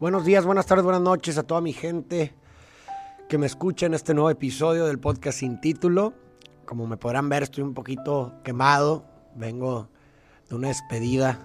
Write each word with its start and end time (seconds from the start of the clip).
Buenos 0.00 0.24
días, 0.24 0.46
buenas 0.46 0.66
tardes, 0.66 0.84
buenas 0.84 1.02
noches 1.02 1.38
a 1.38 1.42
toda 1.42 1.60
mi 1.60 1.72
gente 1.72 2.32
que 3.28 3.36
me 3.36 3.46
escucha 3.46 3.86
en 3.86 3.94
este 3.94 4.14
nuevo 4.14 4.30
episodio 4.30 4.86
del 4.86 5.00
podcast 5.00 5.40
sin 5.40 5.60
título. 5.60 6.14
Como 6.66 6.86
me 6.86 6.96
podrán 6.96 7.28
ver, 7.28 7.42
estoy 7.42 7.64
un 7.64 7.74
poquito 7.74 8.32
quemado. 8.44 9.04
Vengo 9.34 9.88
de 10.48 10.54
una 10.54 10.68
despedida 10.68 11.40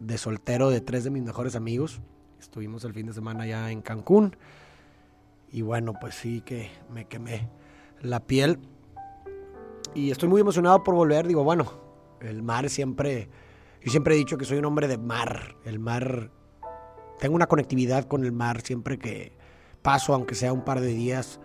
de 0.00 0.16
soltero 0.16 0.70
de 0.70 0.80
tres 0.80 1.04
de 1.04 1.10
mis 1.10 1.22
mejores 1.22 1.54
amigos. 1.54 2.00
Estuvimos 2.40 2.82
el 2.84 2.94
fin 2.94 3.04
de 3.04 3.12
semana 3.12 3.46
ya 3.46 3.70
en 3.70 3.82
Cancún. 3.82 4.34
Y 5.52 5.60
bueno, 5.60 5.92
pues 6.00 6.14
sí 6.14 6.40
que 6.40 6.70
me 6.90 7.04
quemé 7.04 7.50
la 8.00 8.20
piel. 8.20 8.58
Y 9.94 10.12
estoy 10.12 10.30
muy 10.30 10.40
emocionado 10.40 10.82
por 10.82 10.94
volver. 10.94 11.26
Digo, 11.26 11.44
bueno, 11.44 11.66
el 12.22 12.42
mar 12.42 12.70
siempre... 12.70 13.28
Yo 13.84 13.90
siempre 13.90 14.14
he 14.14 14.16
dicho 14.16 14.38
que 14.38 14.46
soy 14.46 14.56
un 14.56 14.64
hombre 14.64 14.88
de 14.88 14.96
mar. 14.96 15.56
El 15.66 15.78
mar 15.78 16.30
tengo 17.18 17.34
una 17.34 17.46
conectividad 17.46 18.04
con 18.04 18.24
el 18.24 18.32
mar 18.32 18.60
siempre 18.62 18.98
que 18.98 19.32
paso, 19.82 20.14
aunque 20.14 20.34
sea 20.34 20.52
un 20.52 20.64
par 20.64 20.80
de 20.80 20.88
días 20.88 21.40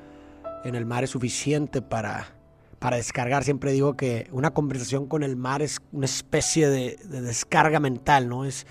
en 0.63 0.75
el 0.75 0.85
mar, 0.85 1.03
es 1.03 1.09
suficiente 1.11 1.81
para, 1.81 2.35
para 2.79 2.97
descargar. 2.97 3.43
Siempre 3.43 3.71
digo 3.71 3.95
que 3.95 4.27
una 4.31 4.53
conversación 4.53 5.07
con 5.07 5.23
el 5.23 5.35
mar 5.35 5.61
es 5.61 5.79
una 5.91 6.05
especie 6.05 6.69
de, 6.69 6.97
descarga 7.05 7.79
mental, 7.79 8.29
¿no? 8.29 8.45
Es 8.45 8.65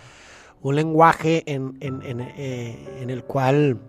un 0.61 0.77
lenguaje 0.77 1.43
en, 1.47 1.79
eh, 1.81 3.07
el 3.09 3.25
cual, 3.25 3.81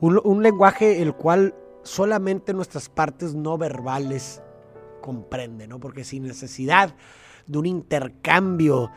un, 0.00 0.42
lenguaje 0.42 1.02
el 1.02 1.14
cual 1.14 1.54
solamente 1.82 2.54
nuestras 2.54 2.88
partes 2.88 3.34
no 3.34 3.58
verbales 3.58 4.40
comprenden, 5.00 5.70
¿no? 5.70 5.80
Porque 5.80 6.04
sin 6.04 6.22
necesidad 6.22 6.94
de 7.46 7.58
un 7.58 7.66
intercambio 7.66 8.90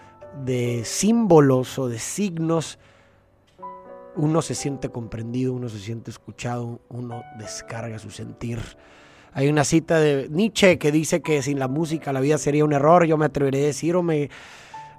de 0.44 0.84
símbolos 0.86 1.80
o 1.80 1.90
de 1.90 2.00
signos, 2.00 2.80
uno 4.16 4.42
se 4.42 4.56
siente 4.56 4.90
comprendido, 4.90 5.54
uno 5.54 5.70
se 5.70 5.80
siente 5.80 6.12
escuchado, 6.12 6.80
uno 6.90 7.24
descarga 7.38 8.00
su 8.00 8.12
sentir. 8.12 8.60
Hay 9.34 9.50
una 9.50 9.64
cita 9.64 10.00
de 10.00 10.28
Nietzsche 10.30 10.78
que 10.78 10.92
dice 10.92 11.22
que 11.22 11.42
sin 11.42 11.60
la 11.60 11.68
música 11.68 12.14
la 12.14 12.22
vida 12.22 12.38
sería 12.38 12.64
un 12.64 12.74
error. 12.74 13.06
Yo 13.06 13.18
me 13.18 13.26
atrevería 13.26 13.62
a 13.62 13.66
decir, 13.66 13.96
o 13.96 14.04
me, 14.04 14.30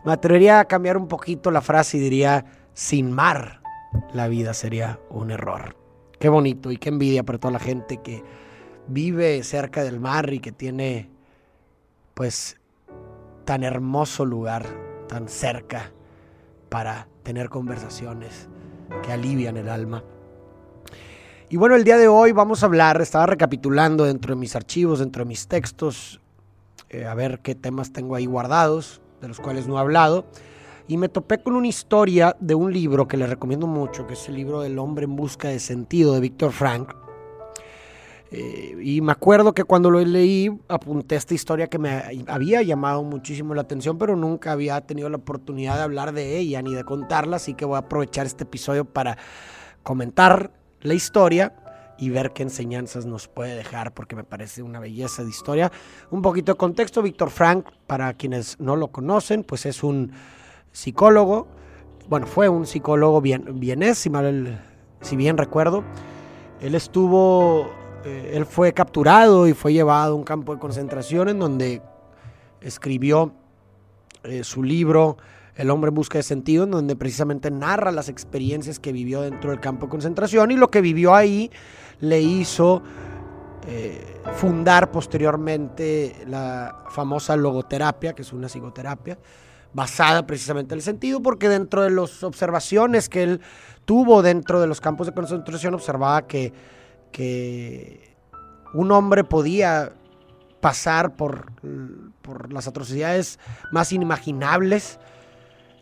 me 0.05 0.13
atrevería 0.13 0.61
a 0.61 0.65
cambiar 0.67 0.97
un 0.97 1.09
poquito 1.09 1.51
la 1.51 1.63
frase 1.63 1.97
y 1.97 2.01
diría, 2.01 2.45
sin 2.75 3.11
mar 3.11 3.63
la 4.13 4.29
vida 4.29 4.53
sería 4.53 5.01
un 5.09 5.31
error. 5.31 5.77
Qué 6.19 6.29
bonito 6.29 6.71
y 6.71 6.77
qué 6.77 6.91
envidia 6.91 7.23
para 7.23 7.39
toda 7.39 7.53
la 7.53 7.59
gente 7.59 7.99
que 7.99 8.23
vive 8.89 9.43
cerca 9.43 9.85
del 9.85 10.01
mar 10.01 10.33
y 10.33 10.41
que 10.41 10.53
tiene 10.53 11.11
pues 12.15 12.59
tan 13.45 13.63
hermoso 13.65 14.25
lugar, 14.25 14.67
tan 15.09 15.29
cerca 15.29 15.93
para 16.69 17.09
tener 17.23 17.49
conversaciones 17.49 18.49
que 19.03 19.13
alivian 19.13 19.57
el 19.57 19.69
alma. 19.69 20.03
Y 21.49 21.57
bueno, 21.57 21.77
el 21.77 21.85
día 21.85 21.97
de 21.97 22.09
hoy 22.09 22.33
vamos 22.33 22.63
a 22.63 22.67
hablar, 22.67 23.01
estaba 23.01 23.27
recapitulando 23.27 24.05
dentro 24.05 24.35
de 24.35 24.41
mis 24.41 24.57
archivos, 24.57 24.99
dentro 24.99 25.25
de 25.25 25.29
mis 25.29 25.47
textos, 25.47 26.21
eh, 26.89 27.05
a 27.05 27.15
ver 27.15 27.41
qué 27.41 27.55
temas 27.55 27.93
tengo 27.93 28.17
ahí 28.17 28.27
guardados, 28.27 29.01
de 29.21 29.29
los 29.29 29.39
cuales 29.39 29.69
no 29.69 29.77
he 29.77 29.81
hablado. 29.81 30.27
Y 30.89 30.97
me 30.97 31.09
topé 31.09 31.43
con 31.43 31.55
una 31.55 31.69
historia 31.69 32.37
de 32.41 32.55
un 32.55 32.73
libro 32.73 33.07
que 33.07 33.17
les 33.17 33.29
recomiendo 33.29 33.67
mucho, 33.67 34.07
que 34.07 34.15
es 34.15 34.29
el 34.29 34.35
libro 34.35 34.61
del 34.61 34.79
hombre 34.79 35.05
en 35.05 35.17
busca 35.17 35.49
de 35.49 35.59
sentido 35.59 36.15
de 36.15 36.21
Víctor 36.21 36.53
Frank. 36.53 37.06
Eh, 38.39 38.77
y 38.83 39.01
me 39.01 39.13
acuerdo 39.13 39.55
que 39.55 39.65
cuando 39.65 39.91
lo 39.91 39.99
leí 39.99 40.51
apunté 40.69 41.17
esta 41.17 41.33
historia 41.33 41.69
que 41.69 41.79
me 41.79 42.03
había 42.27 42.61
llamado 42.61 43.03
muchísimo 43.03 43.55
la 43.55 43.63
atención, 43.63 43.97
pero 43.97 44.15
nunca 44.15 44.53
había 44.53 44.79
tenido 44.83 45.09
la 45.09 45.17
oportunidad 45.17 45.77
de 45.77 45.83
hablar 45.83 46.13
de 46.13 46.37
ella 46.37 46.61
ni 46.61 46.75
de 46.75 46.85
contarla, 46.85 47.37
así 47.37 47.55
que 47.55 47.65
voy 47.65 47.77
a 47.77 47.79
aprovechar 47.79 48.27
este 48.27 48.45
episodio 48.45 48.85
para 48.85 49.17
comentar 49.83 50.51
la 50.83 50.93
historia 50.93 51.55
y 51.97 52.11
ver 52.11 52.35
qué 52.35 52.43
enseñanzas 52.43 53.07
nos 53.07 53.27
puede 53.27 53.57
dejar, 53.57 53.95
porque 53.95 54.15
me 54.15 54.25
parece 54.25 54.63
una 54.63 54.81
belleza 54.81 55.25
de 55.25 55.31
historia. 55.31 55.73
Un 56.11 56.21
poquito 56.21 56.53
de 56.53 56.59
contexto, 56.59 57.01
Víctor 57.01 57.31
Frank, 57.31 57.67
para 57.87 58.13
quienes 58.13 58.61
no 58.61 58.77
lo 58.77 58.89
conocen, 58.89 59.45
pues 59.45 59.65
es 59.65 59.83
un 59.83 60.13
psicólogo, 60.73 61.49
bueno, 62.11 62.27
fue 62.27 62.51
un 62.51 62.67
psicólogo 62.67 63.23
bien, 63.23 63.59
bienés, 63.59 63.97
si, 63.97 64.11
mal, 64.11 64.63
si 65.01 65.17
bien 65.17 65.39
recuerdo. 65.39 65.85
Él 66.61 66.75
estuvo 66.75 67.86
eh, 68.07 68.37
él 68.37 68.47
fue 68.47 68.73
capturado 68.73 69.49
y 69.49 69.53
fue 69.53 69.73
llevado 69.73 70.13
a 70.13 70.15
un 70.15 70.23
campo 70.23 70.55
de 70.55 70.61
concentración 70.61 71.29
en 71.29 71.41
donde 71.41 71.83
escribió 72.61 73.33
eh, 74.23 74.45
su 74.45 74.63
libro 74.63 75.17
El 75.57 75.71
hombre 75.71 75.89
en 75.89 75.97
busca 75.97 76.17
de 76.17 76.23
sentido, 76.23 76.63
en 76.65 76.71
donde 76.71 76.95
precisamente 76.95 77.51
narra 77.51 77.91
las 77.91 78.09
experiencias 78.09 78.79
que 78.79 78.93
vivió 78.93 79.23
dentro 79.23 79.51
del 79.51 79.59
campo 79.59 79.87
de 79.87 79.91
concentración 79.91 80.53
y 80.53 80.57
lo 80.57 80.71
que 80.71 80.81
vivió 80.83 81.17
ahí 81.17 81.51
le 81.99 82.21
hizo 82.21 82.81
eh, 83.67 84.21
fundar 84.37 84.93
posteriormente 84.93 86.15
la 86.29 86.85
famosa 86.91 87.35
logoterapia, 87.35 88.13
que 88.13 88.23
es 88.23 88.33
una 88.33 88.47
psicoterapia 88.47 89.19
basada 89.73 90.25
precisamente 90.25 90.75
en 90.75 90.79
el 90.79 90.83
sentido, 90.83 91.21
porque 91.21 91.49
dentro 91.49 91.83
de 91.83 91.91
las 91.91 92.23
observaciones 92.23 93.09
que 93.09 93.25
él 93.25 93.41
tuvo 93.85 94.23
dentro 94.23 94.61
de 94.61 94.69
los 94.69 94.81
campos 94.81 95.09
de 95.09 95.13
concentración 95.13 95.75
observaba 95.75 96.29
que 96.29 96.53
que 97.13 98.15
un 98.75 98.91
hombre 98.93 99.25
podía 99.25 99.93
pasar 100.61 101.17
por, 101.17 101.53
por 102.23 102.53
las 102.53 102.67
atrocidades 102.67 103.39
más 103.71 103.93
inimaginables 103.93 104.99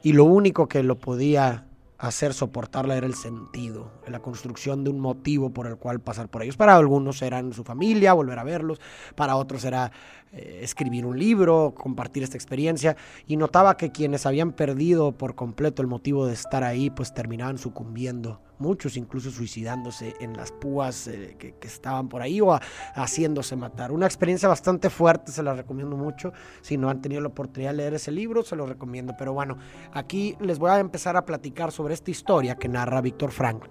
y 0.03 0.13
lo 0.13 0.25
único 0.25 0.69
que 0.69 0.83
lo 0.83 0.99
podía 0.99 1.67
hacer 1.99 2.35
soportarla 2.35 2.97
era 2.97 3.07
el 3.07 3.15
sentido, 3.15 3.91
la 4.07 4.21
construcción 4.21 4.85
de 4.85 4.91
un 4.91 5.01
motivo 5.01 5.51
por 5.51 5.67
el 5.67 5.77
cual 5.77 6.01
pasar 6.01 6.29
por 6.29 6.43
ellos. 6.43 6.57
Para 6.57 6.77
algunos 6.77 7.23
eran 7.23 7.53
su 7.53 7.65
familia, 7.65 8.13
volver 8.13 8.39
a 8.39 8.45
verlos, 8.45 8.81
para 9.15 9.37
otros 9.37 9.65
era 9.65 9.91
eh, 10.33 10.61
escribir 10.63 11.07
un 11.07 11.19
libro, 11.19 11.75
compartir 11.75 12.23
esta 12.23 12.37
experiencia, 12.37 12.97
y 13.27 13.37
notaba 13.37 13.77
que 13.77 13.91
quienes 13.91 14.27
habían 14.27 14.53
perdido 14.53 15.13
por 15.13 15.35
completo 15.35 15.81
el 15.81 15.89
motivo 15.89 16.27
de 16.27 16.35
estar 16.35 16.65
ahí, 16.65 16.91
pues 16.91 17.15
terminaban 17.15 17.59
sucumbiendo, 17.59 18.41
muchos 18.59 18.97
incluso 18.97 19.31
suicidándose 19.31 20.15
en 20.21 20.37
las 20.37 20.53
púas 20.53 21.07
eh, 21.09 21.37
que, 21.39 21.55
estaban 21.63 22.09
por 22.09 22.23
ahí 22.23 22.41
o 22.41 22.59
haciéndose 22.95 23.57
matar. 23.57 23.93
Una 23.93 24.07
experiencia 24.07 24.49
bastante 24.49 24.91
fuerte, 24.91 25.33
se 25.33 25.43
la 25.43 25.55
recomiendo 25.55 25.97
mucho. 25.97 26.33
Si 26.61 26.77
no 26.77 26.89
han 26.89 27.01
tenido 27.01 27.21
la 27.21 27.29
oportunidad 27.29 27.71
de 27.71 27.77
leer 27.79 27.95
ese 27.95 28.11
libro, 28.11 28.43
se 28.43 28.57
lo 28.57 28.67
recomiendo. 28.67 29.15
Pero 29.19 29.33
bueno, 29.33 29.59
aquí 29.93 30.37
les 30.41 30.59
voy 30.59 30.71
a 30.71 30.79
empezar 30.79 31.17
a 31.17 31.25
platicar 31.25 31.73
sobre 31.73 31.95
esta 31.95 32.11
historia 32.11 32.57
que 32.57 32.69
narra 32.69 33.01
Víctor 33.01 33.31
Frank, 33.31 33.65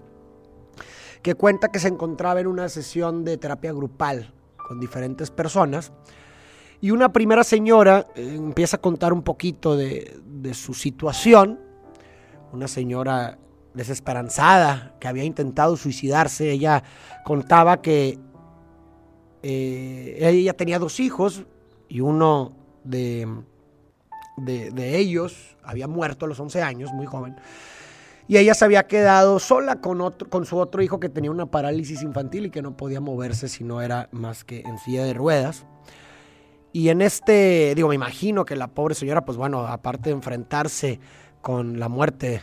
que 1.22 1.34
cuenta 1.34 1.68
que 1.68 1.78
se 1.78 1.88
encontraba 1.88 2.40
en 2.40 2.46
una 2.46 2.68
sesión 2.68 3.24
de 3.24 3.38
terapia 3.38 3.72
grupal 3.72 4.34
con 4.68 4.80
diferentes 4.80 5.30
personas. 5.30 5.92
Y 6.80 6.90
una 6.90 7.12
primera 7.12 7.44
señora 7.44 8.06
eh, 8.14 8.34
empieza 8.36 8.76
a 8.76 8.80
contar 8.80 9.12
un 9.12 9.22
poquito 9.22 9.76
de, 9.76 10.20
su 10.52 10.74
situación. 10.74 11.58
Una 12.52 12.68
señora 12.68 13.38
desesperanzada 13.74 14.94
que 15.00 15.08
había 15.08 15.24
intentado 15.24 15.76
suicidarse. 15.76 16.50
Ella 16.50 16.82
contaba 17.24 17.82
que 17.82 18.18
eh, 19.42 20.16
ella 20.20 20.54
tenía 20.54 20.78
dos 20.78 21.00
hijos 21.00 21.44
y 21.88 22.00
uno 22.00 22.56
de, 22.84 23.28
de, 24.36 24.96
ellos 24.98 25.56
había 25.62 25.86
muerto 25.86 26.24
a 26.24 26.28
los 26.28 26.40
11 26.40 26.62
años, 26.62 26.92
muy 26.92 27.06
joven. 27.06 27.36
Y 28.26 28.38
ella 28.38 28.54
se 28.54 28.64
había 28.64 28.86
quedado 28.86 29.38
sola 29.38 29.82
con, 29.82 30.00
otro, 30.00 30.30
con 30.30 30.46
su 30.46 30.56
otro 30.56 30.82
hijo 30.82 30.98
que 30.98 31.10
tenía 31.10 31.30
una 31.30 31.46
parálisis 31.46 32.02
infantil 32.02 32.46
y 32.46 32.50
que 32.50 32.62
no 32.62 32.76
podía 32.76 33.00
moverse 33.00 33.48
si 33.48 33.64
no 33.64 33.82
era 33.82 34.08
más 34.12 34.44
que 34.44 34.60
en 34.60 34.78
silla 34.78 35.04
de 35.04 35.12
ruedas. 35.12 35.66
Y 36.72 36.88
en 36.88 37.02
este, 37.02 37.74
digo, 37.76 37.88
me 37.88 37.94
imagino 37.94 38.44
que 38.44 38.56
la 38.56 38.68
pobre 38.68 38.94
señora, 38.94 39.24
pues 39.24 39.36
bueno, 39.36 39.66
aparte 39.66 40.08
de 40.08 40.16
enfrentarse 40.16 41.00
con 41.42 41.78
la 41.78 41.88
muerte 41.88 42.40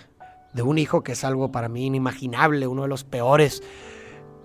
de 0.54 0.62
un 0.62 0.78
hijo, 0.78 1.04
que 1.04 1.14
es 1.14 1.24
algo 1.24 1.52
para 1.52 1.70
mí 1.70 1.86
inimaginable, 1.86 2.68
uno 2.68 2.84
de 2.84 2.88
los 2.88 3.04
peores 3.04 3.62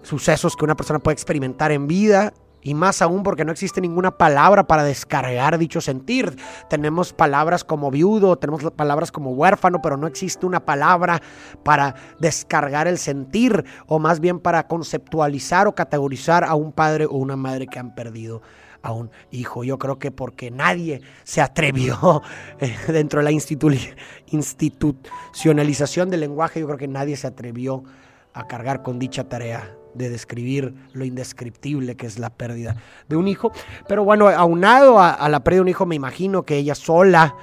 sucesos 0.03 0.57
que 0.57 0.65
una 0.65 0.77
persona 0.77 1.01
puede 1.01 1.15
experimentar 1.15 1.73
en 1.73 1.87
vida, 1.87 2.33
y 2.67 2.75
más 2.75 3.01
aún 3.01 3.23
porque 3.23 3.45
no 3.45 3.53
existe 3.53 3.81
ninguna 3.81 4.19
palabra 4.19 4.67
para 4.67 4.83
descargar 4.83 5.57
dicho 5.57 5.81
sentir. 5.81 6.37
Tenemos 6.69 7.13
palabras 7.13 7.63
como 7.63 7.93
viudo, 7.93 8.37
tenemos 8.39 8.69
palabras 8.73 9.13
como 9.13 9.31
huérfano, 9.31 9.81
pero 9.81 9.97
no 9.97 10.09
existe 10.09 10.47
una 10.47 10.65
palabra 10.65 11.23
para 11.63 11.95
descargar 12.19 12.89
el 12.89 12.99
sentir 12.99 13.65
o 13.87 14.01
más 14.01 14.19
bien 14.19 14.41
para 14.41 14.67
conceptualizar 14.67 15.69
o 15.69 15.77
categorizar 15.77 16.43
a 16.43 16.57
un 16.57 16.73
padre 16.73 17.07
o 17.07 17.13
una 17.13 17.37
madre 17.37 17.69
que 17.69 17.79
han 17.79 17.95
perdido 17.95 18.43
a 18.87 18.93
un 18.93 19.11
hijo. 19.31 19.65
Yo 19.65 19.79
creo 19.79 19.99
que 19.99 20.11
porque 20.11 20.51
nadie 20.51 21.01
se 21.25 21.41
atrevió 21.41 22.21
eh, 22.61 22.77
dentro 22.89 23.21
de 23.21 23.25
la 23.25 23.33
institucionalización 23.33 26.11
del 26.11 26.21
lenguaje, 26.21 26.61
yo 26.61 26.67
creo 26.67 26.79
que 26.79 26.89
nadie 26.89 27.17
se 27.17 27.27
atrevió 27.27 27.85
a 28.33 28.47
cargar 28.47 28.83
con 28.83 28.99
dicha 28.99 29.29
tarea 29.29 29.75
de 29.95 30.11
describir 30.11 30.75
lo 30.93 31.07
indescriptible 31.07 31.97
que 31.97 32.07
es 32.07 32.19
la 32.19 32.31
pérdida 32.31 32.77
de 33.09 33.17
un 33.17 33.29
hijo. 33.29 33.53
Pero 33.89 34.05
bueno, 34.05 34.29
aunado 34.29 34.99
a, 34.99 35.11
a 35.11 35.29
la 35.29 35.41
pérdida 35.41 35.59
de 35.59 35.63
un 35.63 35.69
hijo, 35.69 35.87
me 35.87 35.95
imagino 35.95 36.43
que 36.43 36.57
ella 36.57 36.75
sola 36.75 37.37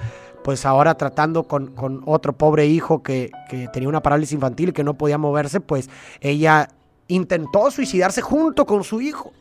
pues 0.44 0.66
ahora 0.66 0.94
tratando 0.94 1.44
con, 1.44 1.72
otro 2.04 2.34
pobre 2.34 2.66
hijo 2.66 3.02
que, 3.02 3.30
tenía 3.72 3.88
una 3.88 4.02
parálisis 4.02 4.34
infantil 4.34 4.74
que 4.74 4.84
no 4.84 4.92
podía 4.92 5.16
moverse, 5.16 5.58
pues 5.58 5.88
ella 6.20 6.68
intentó 7.08 7.70
suicidarse 7.70 8.20
junto 8.20 8.66
con 8.66 8.84
su 8.84 9.00
hijo, 9.00 9.32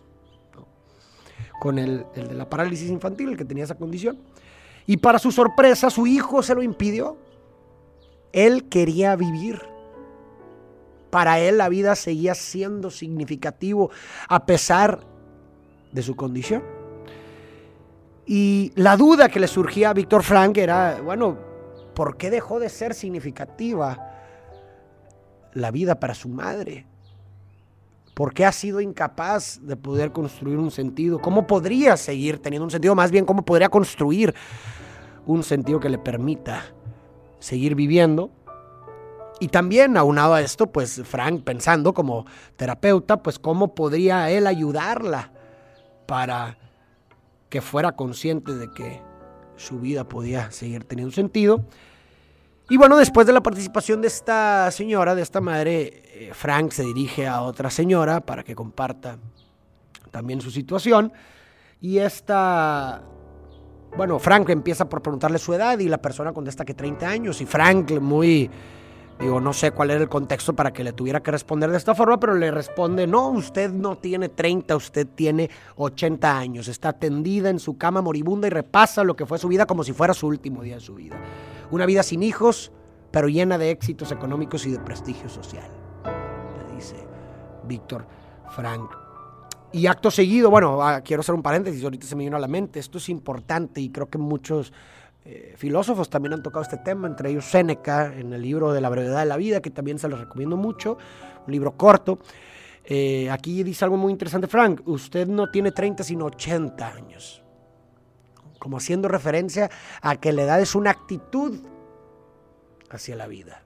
con 1.63 1.79
el, 1.79 2.05
de 2.13 2.33
la 2.33 2.49
parálisis 2.49 2.89
infantil, 2.89 3.29
el 3.29 3.37
que 3.37 3.45
tenía 3.45 3.63
esa 3.63 3.75
condición. 3.75 4.17
Y 4.85 4.97
para 4.97 5.17
su 5.17 5.31
sorpresa, 5.31 5.89
su 5.89 6.05
hijo 6.05 6.43
se 6.43 6.53
lo 6.53 6.61
impidió. 6.61 7.15
Él 8.33 8.67
quería 8.67 9.15
vivir. 9.15 9.61
Para 11.09 11.39
él 11.39 11.59
la 11.59 11.69
vida 11.69 11.95
seguía 11.95 12.35
siendo 12.35 12.91
significativo 12.91 13.91
a 14.27 14.45
pesar 14.45 15.07
de 15.93 16.01
su 16.01 16.17
condición. 16.17 16.63
Y 18.25 18.73
la 18.75 18.97
duda 18.97 19.29
que 19.29 19.39
le 19.39 19.47
surgía 19.47 19.91
a 19.91 19.93
Víctor 19.93 20.23
Frank 20.23 20.57
era, 20.57 20.99
bueno, 21.01 21.37
¿por 21.95 22.17
qué 22.17 22.29
dejó 22.29 22.59
de 22.59 22.67
ser 22.67 22.93
significativa 22.93 23.97
la 25.53 25.71
vida 25.71 25.97
para 25.97 26.13
su 26.13 26.27
madre? 26.27 26.87
¿Por 28.13 28.33
qué 28.33 28.45
ha 28.45 28.51
sido 28.51 28.79
incapaz 28.79 29.59
de 29.63 29.75
poder 29.75 30.11
construir 30.11 30.57
un 30.57 30.69
sentido? 30.69 31.19
¿Cómo 31.19 31.47
podría 31.47 31.97
seguir 31.97 32.39
teniendo 32.39 32.65
un 32.65 32.71
sentido? 32.71 32.93
Más 32.93 33.11
bien, 33.11 33.25
¿cómo 33.25 33.43
podría 33.43 33.69
construir 33.69 34.35
un 35.25 35.43
sentido 35.43 35.79
que 35.79 35.89
le 35.89 35.97
permita 35.97 36.63
seguir 37.39 37.75
viviendo? 37.75 38.29
Y 39.39 39.47
también, 39.47 39.97
aunado 39.97 40.35
a 40.35 40.41
esto, 40.41 40.67
pues 40.67 41.01
Frank 41.05 41.43
pensando 41.43 41.93
como 41.93 42.25
terapeuta, 42.55 43.23
pues 43.23 43.39
cómo 43.39 43.73
podría 43.73 44.29
él 44.29 44.45
ayudarla 44.45 45.31
para 46.05 46.57
que 47.49 47.61
fuera 47.61 47.93
consciente 47.93 48.53
de 48.53 48.71
que 48.71 49.01
su 49.55 49.79
vida 49.79 50.07
podía 50.07 50.51
seguir 50.51 50.83
teniendo 50.83 51.13
sentido. 51.13 51.65
Y 52.69 52.77
bueno, 52.77 52.97
después 52.97 53.27
de 53.27 53.33
la 53.33 53.43
participación 53.43 54.01
de 54.01 54.07
esta 54.07 54.71
señora, 54.71 55.15
de 55.15 55.21
esta 55.21 55.41
madre, 55.41 56.03
eh, 56.13 56.31
Frank 56.33 56.71
se 56.71 56.83
dirige 56.83 57.27
a 57.27 57.41
otra 57.41 57.69
señora 57.69 58.21
para 58.21 58.43
que 58.43 58.55
comparta 58.55 59.17
también 60.11 60.39
su 60.39 60.49
situación. 60.49 61.11
Y 61.81 61.97
esta, 61.97 63.03
bueno, 63.97 64.17
Frank 64.17 64.49
empieza 64.49 64.87
por 64.87 65.01
preguntarle 65.01 65.39
su 65.39 65.53
edad 65.53 65.77
y 65.79 65.89
la 65.89 65.97
persona 65.97 66.31
contesta 66.31 66.63
que 66.63 66.73
30 66.73 67.07
años. 67.07 67.41
Y 67.41 67.45
Frank, 67.45 67.91
muy 67.99 68.49
Digo, 69.19 69.39
no 69.39 69.53
sé 69.53 69.71
cuál 69.71 69.91
era 69.91 70.01
el 70.01 70.09
contexto 70.09 70.53
para 70.53 70.73
que 70.73 70.83
le 70.83 70.91
tuviera 70.91 71.21
que 71.21 71.31
responder 71.31 71.69
de 71.69 71.77
esta 71.77 71.93
forma, 71.93 72.19
pero 72.19 72.33
le 72.33 72.49
responde, 72.51 73.05
no, 73.05 73.29
usted 73.29 73.71
no 73.71 73.95
tiene 73.97 74.29
30, 74.29 74.75
usted 74.75 75.07
tiene 75.07 75.49
80 75.75 76.37
años, 76.37 76.67
está 76.67 76.93
tendida 76.93 77.49
en 77.49 77.59
su 77.59 77.77
cama 77.77 78.01
moribunda 78.01 78.47
y 78.47 78.49
repasa 78.49 79.03
lo 79.03 79.15
que 79.15 79.25
fue 79.25 79.37
su 79.37 79.47
vida 79.47 79.65
como 79.65 79.83
si 79.83 79.93
fuera 79.93 80.13
su 80.13 80.27
último 80.27 80.63
día 80.63 80.75
de 80.75 80.81
su 80.81 80.95
vida. 80.95 81.15
Una 81.73 81.87
vida 81.87 82.03
sin 82.03 82.21
hijos, 82.21 82.71
pero 83.09 83.27
llena 83.27 83.57
de 83.57 83.71
éxitos 83.71 84.11
económicos 84.11 84.67
y 84.67 84.71
de 84.71 84.77
prestigio 84.77 85.27
social, 85.27 85.71
le 86.05 86.75
dice 86.75 86.95
Víctor 87.63 88.05
Frank. 88.55 88.91
Y 89.71 89.87
acto 89.87 90.11
seguido, 90.11 90.51
bueno, 90.51 90.83
ah, 90.83 91.01
quiero 91.01 91.21
hacer 91.21 91.33
un 91.33 91.41
paréntesis, 91.41 91.83
ahorita 91.83 92.05
se 92.05 92.15
me 92.15 92.25
vino 92.25 92.37
a 92.37 92.39
la 92.39 92.47
mente, 92.47 92.79
esto 92.79 92.99
es 92.99 93.09
importante 93.09 93.81
y 93.81 93.89
creo 93.89 94.07
que 94.07 94.19
muchos 94.19 94.71
eh, 95.25 95.55
filósofos 95.57 96.11
también 96.11 96.33
han 96.33 96.43
tocado 96.43 96.61
este 96.61 96.77
tema, 96.77 97.07
entre 97.07 97.31
ellos 97.31 97.45
Séneca, 97.45 98.13
en 98.15 98.33
el 98.33 98.43
libro 98.43 98.71
de 98.71 98.79
la 98.79 98.89
brevedad 98.89 99.21
de 99.21 99.25
la 99.25 99.37
vida, 99.37 99.59
que 99.59 99.71
también 99.71 99.97
se 99.97 100.07
los 100.07 100.19
recomiendo 100.19 100.55
mucho, 100.55 100.99
un 101.47 101.51
libro 101.51 101.75
corto. 101.75 102.19
Eh, 102.85 103.31
aquí 103.31 103.63
dice 103.63 103.83
algo 103.83 103.97
muy 103.97 104.11
interesante, 104.11 104.45
Frank, 104.45 104.81
usted 104.85 105.27
no 105.27 105.49
tiene 105.49 105.71
30 105.71 106.03
sino 106.03 106.25
80 106.25 106.87
años, 106.87 107.42
como 108.63 108.77
haciendo 108.77 109.09
referencia 109.09 109.69
a 110.01 110.15
que 110.15 110.31
la 110.31 110.43
edad 110.43 110.61
es 110.61 110.73
una 110.73 110.91
actitud 110.91 111.59
hacia 112.89 113.13
la 113.17 113.27
vida. 113.27 113.61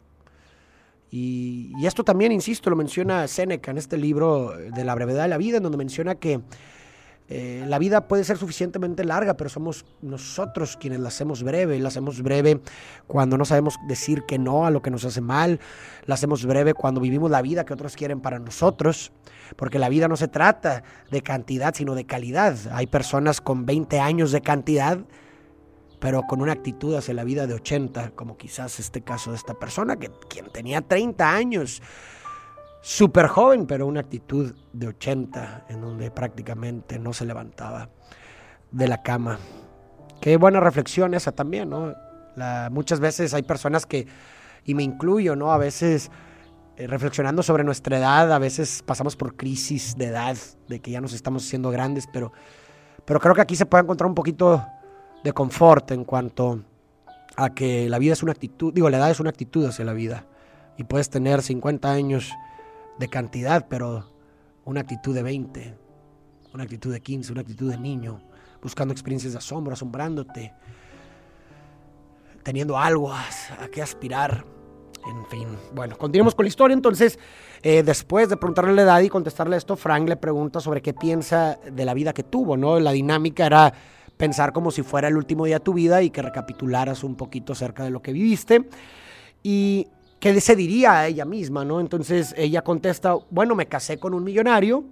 Y, 1.12 1.72
esto 1.86 2.04
también, 2.04 2.32
insisto, 2.32 2.72
lo 2.72 2.76
menciona 2.76 3.28
Séneca 3.28 3.70
en 3.70 3.78
este 3.78 3.96
libro 3.96 4.58
de 4.58 4.84
la 4.84 4.96
brevedad 4.96 5.22
de 5.22 5.30
la 5.30 5.38
vida, 5.38 5.58
en 5.58 5.64
donde 5.64 5.78
menciona 5.78 6.16
que 6.16 6.42
eh, 7.30 7.66
la 7.68 7.78
vida 7.78 8.08
puede 8.08 8.24
ser 8.24 8.38
suficientemente 8.38 9.04
larga, 9.04 9.36
pero 9.36 9.50
somos 9.50 9.86
nosotros 10.02 10.78
quienes 10.78 11.00
la 11.02 11.10
hacemos 11.10 11.44
breve. 11.44 11.78
La 11.80 11.90
hacemos 11.90 12.22
breve 12.22 12.62
cuando 13.06 13.38
no 13.38 13.44
sabemos 13.44 13.76
decir 13.88 14.24
que 14.26 14.40
no 14.40 14.66
a 14.66 14.72
lo 14.72 14.82
que 14.82 14.92
nos 14.92 15.04
hace 15.04 15.20
mal. 15.20 15.60
La 16.06 16.16
hacemos 16.16 16.46
breve 16.46 16.74
cuando 16.74 17.02
vivimos 17.02 17.30
la 17.30 17.42
vida 17.42 17.66
que 17.66 17.74
otros 17.74 17.96
quieren 17.96 18.22
para 18.22 18.40
nosotros. 18.40 19.12
Porque 19.58 19.78
la 19.78 19.90
vida 19.90 20.08
no 20.08 20.16
se 20.16 20.30
trata 20.30 20.84
de 21.12 21.22
cantidad, 21.22 21.74
sino 21.76 21.96
de 21.96 22.06
calidad. 22.06 22.58
Hay 22.72 22.88
personas 22.88 23.42
con 23.42 23.66
20 23.66 24.00
años 24.00 24.32
de 24.32 24.42
cantidad, 24.42 25.00
pero 26.00 26.24
con 26.24 26.42
una 26.42 26.54
actitud 26.54 26.96
hacia 26.96 27.14
la 27.14 27.26
vida 27.26 27.46
de 27.46 27.56
80, 27.56 28.12
como 28.12 28.38
quizás 28.38 28.80
este 28.80 29.02
caso 29.02 29.32
de 29.32 29.38
esta 29.38 29.54
persona, 29.54 29.98
que 29.98 30.12
quien 30.30 30.50
tenía 30.50 30.82
30 30.82 31.30
años 31.30 31.82
súper 32.88 33.28
joven, 33.28 33.66
pero 33.66 33.86
una 33.86 34.00
actitud 34.00 34.56
de 34.72 34.88
80, 34.88 35.66
en 35.68 35.82
donde 35.82 36.10
prácticamente 36.10 36.98
no 36.98 37.12
se 37.12 37.26
levantaba 37.26 37.90
de 38.72 38.88
la 38.88 39.04
cama. 39.04 39.40
Qué 40.22 40.38
buena 40.38 40.62
reflexión 40.62 41.14
esa 41.14 41.34
también, 41.34 41.70
¿no? 41.70 41.94
muchas 42.72 43.02
veces 43.02 43.34
hay 43.34 43.42
personas 43.42 43.86
que, 43.86 44.08
y 44.64 44.74
me 44.74 44.84
incluyo, 44.84 45.36
¿no? 45.36 45.52
A 45.52 45.58
veces 45.58 46.12
eh, 46.78 46.88
reflexionando 46.88 47.44
sobre 47.44 47.66
nuestra 47.66 47.98
edad, 47.98 48.32
a 48.32 48.40
veces 48.40 48.84
pasamos 48.86 49.18
por 49.18 49.36
crisis 49.36 49.98
de 49.98 50.06
edad, 50.06 50.38
de 50.70 50.80
que 50.80 50.92
ya 50.92 51.02
nos 51.02 51.12
estamos 51.12 51.46
haciendo 51.46 51.72
grandes, 51.72 52.08
pero, 52.14 52.32
pero 53.04 53.20
creo 53.20 53.36
que 53.36 53.42
aquí 53.42 53.58
se 53.58 53.66
puede 53.66 53.84
encontrar 53.84 54.08
un 54.08 54.16
poquito 54.16 54.64
de 55.26 55.34
confort 55.34 55.92
en 55.92 56.06
cuanto 56.06 56.62
a 57.36 57.50
que 57.50 57.90
la 57.90 58.00
vida 58.00 58.14
es 58.14 58.24
una 58.24 58.32
actitud, 58.32 58.74
digo, 58.74 58.90
la 58.90 58.98
edad 58.98 59.12
es 59.12 59.20
una 59.20 59.32
actitud 59.32 59.66
hacia 59.66 59.84
la 59.84 59.94
vida. 59.94 60.26
Y 60.78 60.84
puedes 60.84 61.10
tener 61.10 61.42
50 61.42 61.92
años 61.92 62.32
de 63.00 63.08
cantidad, 63.08 63.68
pero 63.68 64.06
una 64.66 64.82
actitud 64.82 65.14
de 65.14 65.24
20, 65.24 65.78
una 66.54 66.64
actitud 66.64 66.92
de 66.92 67.02
15, 67.02 67.32
una 67.32 67.42
actitud 67.42 67.70
de 67.70 67.78
niño, 67.78 68.22
buscando 68.62 68.92
experiencias 68.92 69.34
de 69.34 69.40
asombro, 69.40 69.74
asombrándote, 69.74 70.54
teniendo 72.44 72.78
algo 72.78 73.12
a, 73.14 73.24
que 73.72 73.82
aspirar. 73.82 74.46
En 75.08 75.26
fin, 75.28 75.48
bueno, 75.74 75.98
continuemos 75.98 76.36
con 76.36 76.46
la 76.46 76.50
historia. 76.50 76.74
Entonces, 76.74 77.18
eh, 77.62 77.82
después 77.84 78.28
de 78.30 78.36
preguntarle 78.38 78.74
la 78.74 78.82
edad 78.82 79.00
y 79.02 79.10
contestarle 79.10 79.56
esto, 79.56 79.78
Frank 79.78 80.08
le 80.10 80.18
pregunta 80.18 80.60
sobre 80.60 80.82
qué 80.82 80.94
piensa 80.94 81.60
de 81.72 81.86
la 81.86 81.94
vida 81.94 82.14
que 82.14 82.24
tuvo, 82.24 82.58
¿no? 82.58 82.80
La 82.80 82.92
dinámica 82.92 83.46
era 83.46 83.74
pensar 84.18 84.52
como 84.52 84.72
si 84.72 84.82
fuera 84.82 85.08
el 85.08 85.16
último 85.16 85.46
día 85.46 85.58
de 85.58 85.64
tu 85.64 85.74
vida 85.74 86.02
y 86.02 86.10
que 86.10 86.22
recapitularas 86.22 87.04
un 87.04 87.16
poquito 87.16 87.54
acerca 87.54 87.84
de 87.84 87.92
lo 87.92 88.02
que 88.02 88.12
viviste. 88.12 88.68
Y 89.44 89.88
¿qué 90.20 90.40
se 90.42 90.56
diría 90.56 91.00
a 91.00 91.08
ella 91.08 91.26
misma, 91.26 91.64
no? 91.66 91.80
Entonces 91.80 92.34
ella 92.38 92.64
contesta, 92.64 93.16
bueno, 93.30 93.56
me 93.56 93.68
casé 93.68 93.98
con 94.00 94.14
un 94.14 94.24
millonario, 94.24 94.84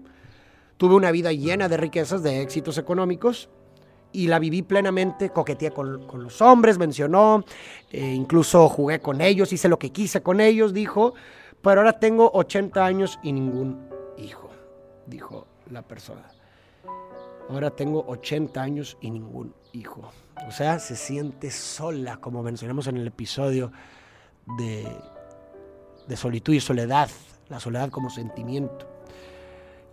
tuve 0.78 0.96
una 0.96 1.12
vida 1.12 1.32
llena 1.32 1.68
de 1.68 1.78
riquezas, 1.78 2.24
de 2.24 2.42
éxitos 2.42 2.78
económicos, 2.78 3.50
y 4.12 4.28
la 4.28 4.40
viví 4.40 4.62
plenamente, 4.62 5.30
coqueteé 5.30 5.72
con, 5.72 6.08
los 6.24 6.42
hombres, 6.42 6.78
mencionó, 6.78 7.44
eh, 7.92 8.14
incluso 8.14 8.70
jugué 8.70 9.02
con 9.02 9.20
ellos, 9.20 9.52
hice 9.52 9.68
lo 9.68 9.78
que 9.78 9.92
quise 9.92 10.22
con 10.24 10.40
ellos, 10.40 10.74
dijo, 10.74 11.14
pero 11.62 11.82
ahora 11.82 12.00
tengo 12.00 12.32
80 12.34 12.86
años 12.86 13.20
y 13.24 13.34
ningún 13.34 13.90
hijo, 14.18 14.50
dijo 15.06 15.48
la 15.70 15.82
persona. 15.82 16.30
Ahora 17.50 17.72
tengo 17.72 18.06
80 18.08 18.62
años 18.62 18.98
y 19.02 19.12
ningún 19.12 19.54
hijo. 19.74 20.10
O 20.48 20.52
sea, 20.52 20.80
se 20.80 20.96
siente 20.96 21.52
sola, 21.52 22.18
como 22.18 22.42
mencionamos 22.42 22.88
en 22.88 22.98
el 22.98 23.08
episodio 23.08 23.72
de 24.58 24.88
de 26.08 26.18
solitud 26.18 26.54
y 26.54 26.60
soledad, 26.60 27.10
la 27.50 27.60
soledad 27.60 27.90
como 27.90 28.10
sentimiento. 28.10 28.88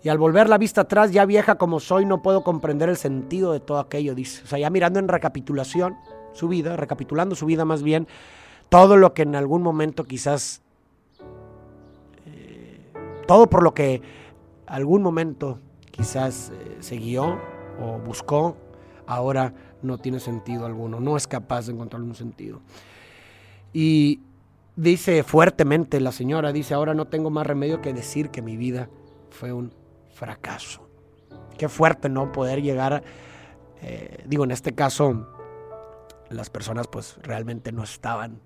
Y 0.03 0.09
al 0.09 0.19
volver 0.19 0.49
la 0.49 0.59
vista 0.59 0.83
atrás, 0.83 1.13
ya 1.13 1.25
vieja 1.25 1.57
como 1.57 1.79
soy, 1.79 2.05
no 2.05 2.23
puedo 2.23 2.43
comprender 2.43 2.89
el 2.89 2.97
sentido 2.97 3.53
de 3.53 3.61
todo 3.61 3.79
aquello, 3.79 4.15
dice. 4.15 4.43
O 4.43 4.47
sea, 4.47 4.59
ya 4.59 4.69
mirando 4.69 4.99
en 4.99 5.07
recapitulación 5.09 5.97
su 6.33 6.49
vida, 6.49 6.77
recapitulando 6.77 7.37
su 7.37 7.47
vida 7.47 7.65
más 7.65 7.83
bien, 7.83 8.09
todo 8.69 8.97
lo 8.97 9.15
que 9.15 9.23
en 9.23 9.37
algún 9.37 9.63
momento 9.63 10.05
quizás, 10.05 10.63
eh, 12.27 12.81
todo 13.27 13.49
por 13.49 13.63
lo 13.63 13.75
que 13.75 14.03
algún 14.67 15.03
momento 15.03 15.61
quizás 15.91 16.51
eh, 16.51 16.79
se 16.81 16.97
guió 16.97 17.39
o 17.81 17.99
buscó, 17.99 18.57
ahora 19.07 19.55
no 19.83 19.99
tiene 19.99 20.19
sentido 20.19 20.67
alguno, 20.67 20.99
no 20.99 21.17
es 21.17 21.29
capaz 21.29 21.67
de 21.67 21.75
encontrar 21.75 22.03
un 22.03 22.15
sentido. 22.15 22.61
Y 23.73 24.21
Dice 24.77 25.23
fuertemente 25.23 26.01
la 26.01 26.13
señora, 26.13 26.53
dice, 26.53 26.73
ahora 26.73 26.95
no 26.95 27.07
tengo 27.07 27.29
más 27.29 27.47
remedio 27.47 27.83
que 27.83 27.93
decir 27.93 28.31
que 28.31 28.41
mi 28.41 28.57
vida 28.57 28.89
fue 29.31 29.53
un 29.53 29.75
fracaso. 30.15 30.89
Qué 31.59 31.69
fuerte, 31.69 32.09
¿no? 32.09 32.33
Poder 32.33 32.63
llegar, 32.63 33.03
eh, 33.83 34.25
digo, 34.27 34.45
en 34.45 34.51
este 34.51 34.75
caso, 34.75 35.29
las 36.31 36.49
personas 36.49 36.89
pues 36.89 37.19
realmente 37.23 37.71
no 37.71 37.83
estaban 37.83 38.41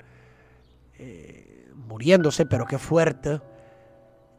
eh, 0.99 1.71
muriéndose, 1.75 2.45
pero 2.45 2.66
qué 2.66 2.78
fuerte 2.78 3.40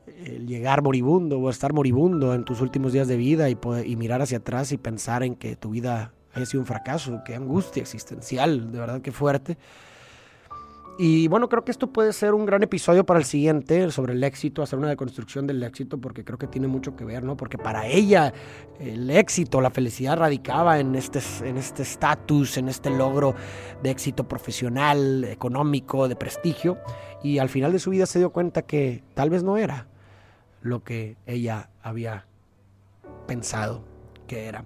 el 0.08 0.46
llegar 0.46 0.82
moribundo 0.82 1.40
o 1.40 1.50
estar 1.50 1.72
moribundo 1.74 2.34
en 2.34 2.44
tus 2.44 2.60
últimos 2.60 2.92
días 2.92 3.08
de 3.08 3.16
vida 3.16 3.50
y, 3.50 3.58
y 3.86 3.96
mirar 3.96 4.22
hacia 4.22 4.40
atrás 4.40 4.72
y 4.74 4.78
pensar 4.78 5.24
en 5.24 5.36
que 5.36 5.56
tu 5.56 5.70
vida 5.70 6.14
haya 6.34 6.46
sido 6.46 6.62
un 6.62 6.68
fracaso, 6.68 7.22
qué 7.26 7.36
angustia 7.36 7.82
existencial, 7.82 8.72
de 8.72 8.80
verdad 8.80 9.02
que 9.02 9.12
fuerte. 9.12 9.58
Y 11.00 11.28
bueno, 11.28 11.48
creo 11.48 11.64
que 11.64 11.70
esto 11.70 11.88
puede 11.94 12.12
ser 12.12 12.34
un 12.34 12.48
gran 12.48 12.64
episodio 12.64 13.06
para 13.06 13.20
el 13.20 13.26
siguiente, 13.26 13.92
sobre 13.92 14.14
el 14.14 14.24
éxito, 14.24 14.64
hacer 14.64 14.80
una 14.80 14.90
deconstrucción 14.90 15.46
del 15.46 15.62
éxito, 15.62 16.00
porque 16.00 16.24
creo 16.24 16.40
que 16.40 16.48
tiene 16.48 16.68
mucho 16.68 16.96
que 16.96 17.06
ver, 17.06 17.24
¿no? 17.24 17.38
Porque 17.38 17.60
para 17.60 17.86
ella 17.86 18.34
el 18.80 19.08
éxito, 19.12 19.62
la 19.62 19.70
felicidad 19.70 20.18
radicaba 20.18 20.80
en 20.80 20.96
este 20.96 21.20
en 21.44 21.58
este 21.58 21.84
estatus, 21.84 22.58
en 22.58 22.68
este 22.68 22.90
logro 22.90 23.36
de 23.84 23.92
éxito 23.92 24.28
profesional, 24.28 25.24
económico, 25.26 26.08
de 26.08 26.16
prestigio, 26.16 26.80
y 27.22 27.38
al 27.38 27.50
final 27.50 27.72
de 27.72 27.80
su 27.80 27.92
vida 27.92 28.08
se 28.08 28.18
dio 28.18 28.32
cuenta 28.32 28.64
que 28.64 29.04
tal 29.14 29.30
vez 29.30 29.44
no 29.44 29.58
era 29.58 29.88
lo 30.62 30.84
que 30.84 31.16
ella 31.28 31.70
había 31.84 32.26
pensado 33.28 33.84
que 34.26 34.48
era. 34.48 34.66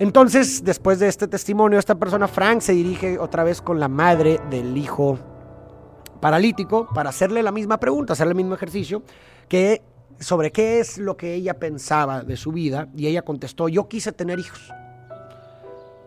Entonces, 0.00 0.62
después 0.62 1.00
de 1.00 1.08
este 1.08 1.26
testimonio, 1.26 1.78
esta 1.78 1.96
persona, 1.96 2.28
Frank, 2.28 2.60
se 2.60 2.72
dirige 2.72 3.18
otra 3.18 3.42
vez 3.42 3.60
con 3.60 3.80
la 3.80 3.88
madre 3.88 4.40
del 4.48 4.76
hijo 4.76 5.18
paralítico 6.20 6.86
para 6.94 7.10
hacerle 7.10 7.42
la 7.42 7.50
misma 7.50 7.78
pregunta, 7.78 8.12
hacerle 8.12 8.32
el 8.32 8.36
mismo 8.36 8.54
ejercicio, 8.54 9.02
que 9.48 9.82
sobre 10.20 10.52
qué 10.52 10.78
es 10.78 10.98
lo 10.98 11.16
que 11.16 11.34
ella 11.34 11.54
pensaba 11.54 12.22
de 12.22 12.36
su 12.36 12.52
vida, 12.52 12.88
y 12.96 13.08
ella 13.08 13.22
contestó, 13.22 13.68
yo 13.68 13.88
quise 13.88 14.12
tener 14.12 14.38
hijos, 14.38 14.72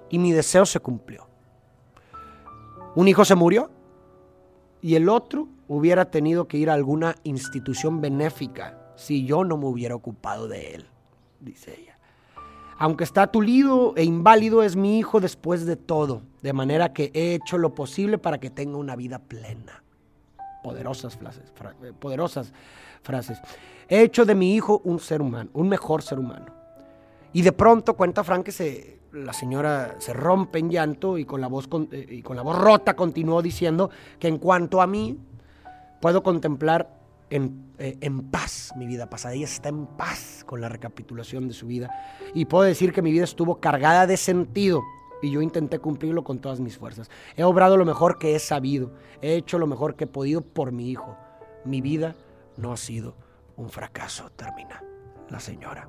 y 0.10 0.19
mi 0.19 0.31
deseo 0.31 0.65
se 0.65 0.79
cumplió. 0.79 1.27
Un 2.95 3.10
hijo 3.10 3.25
se 3.25 3.36
murió, 3.36 3.71
y 4.81 4.95
el 4.95 5.10
otro 5.10 5.50
hubiera 5.67 6.05
tenido 6.05 6.48
que 6.48 6.57
ir 6.57 6.69
a 6.69 6.74
alguna 6.74 7.15
institución 7.24 8.00
benéfica 8.00 8.77
si 8.95 9.25
yo 9.25 9.43
no 9.43 9.57
me 9.57 9.67
hubiera 9.67 9.95
ocupado 9.95 10.48
de 10.48 10.75
él, 10.75 10.86
dice 11.39 11.75
ella. 11.77 11.98
Aunque 12.82 13.04
está 13.04 13.28
tulido 13.28 13.94
e 13.96 14.04
inválido, 14.04 14.64
es 14.64 14.76
mi 14.76 14.98
hijo 14.98 15.20
después 15.20 15.68
de 15.68 15.76
todo, 15.76 16.24
de 16.42 16.52
manera 16.52 16.94
que 16.94 17.12
he 17.14 17.36
hecho 17.36 17.60
lo 17.60 17.76
posible 17.76 18.18
para 18.18 18.40
que 18.40 18.50
tenga 18.50 18.76
una 18.78 18.96
vida 18.96 19.20
plena. 19.20 19.84
Poderosas 20.64 21.16
frases, 21.16 21.44
eh, 21.84 21.94
poderosas 22.00 22.52
frases. 23.04 23.40
He 23.88 24.02
hecho 24.02 24.26
de 24.26 24.34
mi 24.34 24.56
hijo 24.56 24.82
un 24.84 25.00
ser 25.00 25.22
humano, 25.22 25.52
un 25.54 25.70
mejor 25.70 26.02
ser 26.02 26.18
humano. 26.18 26.48
Y 27.34 27.44
de 27.44 27.52
pronto 27.52 27.94
cuenta 27.94 28.24
Frank 28.24 28.46
que 28.46 28.52
se, 28.52 28.98
la 29.12 29.34
señora 29.34 29.98
se 30.00 30.12
rompe 30.12 30.58
en 30.58 30.72
llanto 30.72 31.20
y 31.20 31.26
con 31.26 31.40
la 31.40 31.50
voz, 31.50 31.70
eh, 31.92 32.08
y 32.10 32.24
con 32.24 32.36
la 32.36 32.42
voz 32.42 32.58
rota 32.58 32.96
continuó 32.96 33.44
diciendo 33.44 33.92
que 34.18 34.28
en 34.28 34.40
cuanto 34.40 34.82
a 34.82 34.88
mí, 34.88 35.20
puedo 36.00 36.24
contemplar 36.24 36.90
eh, 37.32 37.98
en, 38.02 38.30
paz 38.30 38.74
mi 38.76 38.86
vida 38.86 39.10
pasada. 39.10 39.34
Ella 39.34 39.46
está 39.46 39.70
en 39.70 39.88
paz 39.88 40.44
con 40.46 40.60
la 40.60 40.68
recapitulación 40.68 41.48
de 41.48 41.54
su 41.54 41.66
vida. 41.66 41.90
Y 42.34 42.46
puedo 42.46 42.66
decir 42.66 42.92
que 42.92 43.02
mi 43.02 43.12
vida 43.12 43.24
estuvo 43.24 43.62
cargada 43.62 44.06
de 44.06 44.18
sentido 44.18 44.82
y 45.22 45.32
yo 45.32 45.42
intenté 45.42 45.80
cumplirlo 45.80 46.26
con 46.26 46.40
todas 46.40 46.60
mis 46.60 46.78
fuerzas. 46.78 47.10
He 47.38 47.44
obrado 47.44 47.78
lo 47.78 47.86
mejor 47.86 48.20
que 48.20 48.36
he 48.36 48.40
sabido. 48.40 48.92
He 49.22 49.36
hecho 49.36 49.60
lo 49.60 49.68
mejor 49.68 49.96
que 49.96 50.04
he 50.04 50.08
podido 50.08 50.42
por 50.42 50.74
mi 50.74 50.90
hijo. 50.90 51.16
Mi 51.64 51.80
vida 51.80 52.16
no 52.58 52.74
ha 52.74 52.78
sido 52.78 53.16
un 53.56 53.70
fracaso, 53.70 54.30
termina 54.32 54.84
la 55.30 55.40
señora. 55.40 55.88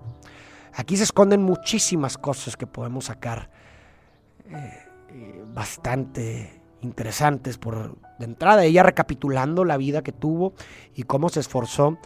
Aquí 0.74 0.96
se 0.96 1.02
esconden 1.02 1.42
muchísimas 1.42 2.16
cosas 2.16 2.56
que 2.56 2.66
podemos 2.66 3.06
sacar 3.06 3.50
eh, 4.48 4.78
eh, 5.08 5.44
bastante 5.52 6.62
interesantes 6.82 7.58
por 7.58 7.96
de 8.22 8.26
entrada, 8.26 8.64
ella 8.64 8.82
recapitulando 8.82 9.64
la 9.64 9.76
vida 9.76 10.02
que 10.02 10.12
tuvo 10.12 10.54
y 10.94 11.02
cómo 11.02 11.28
se 11.28 11.40
esforzó, 11.40 11.98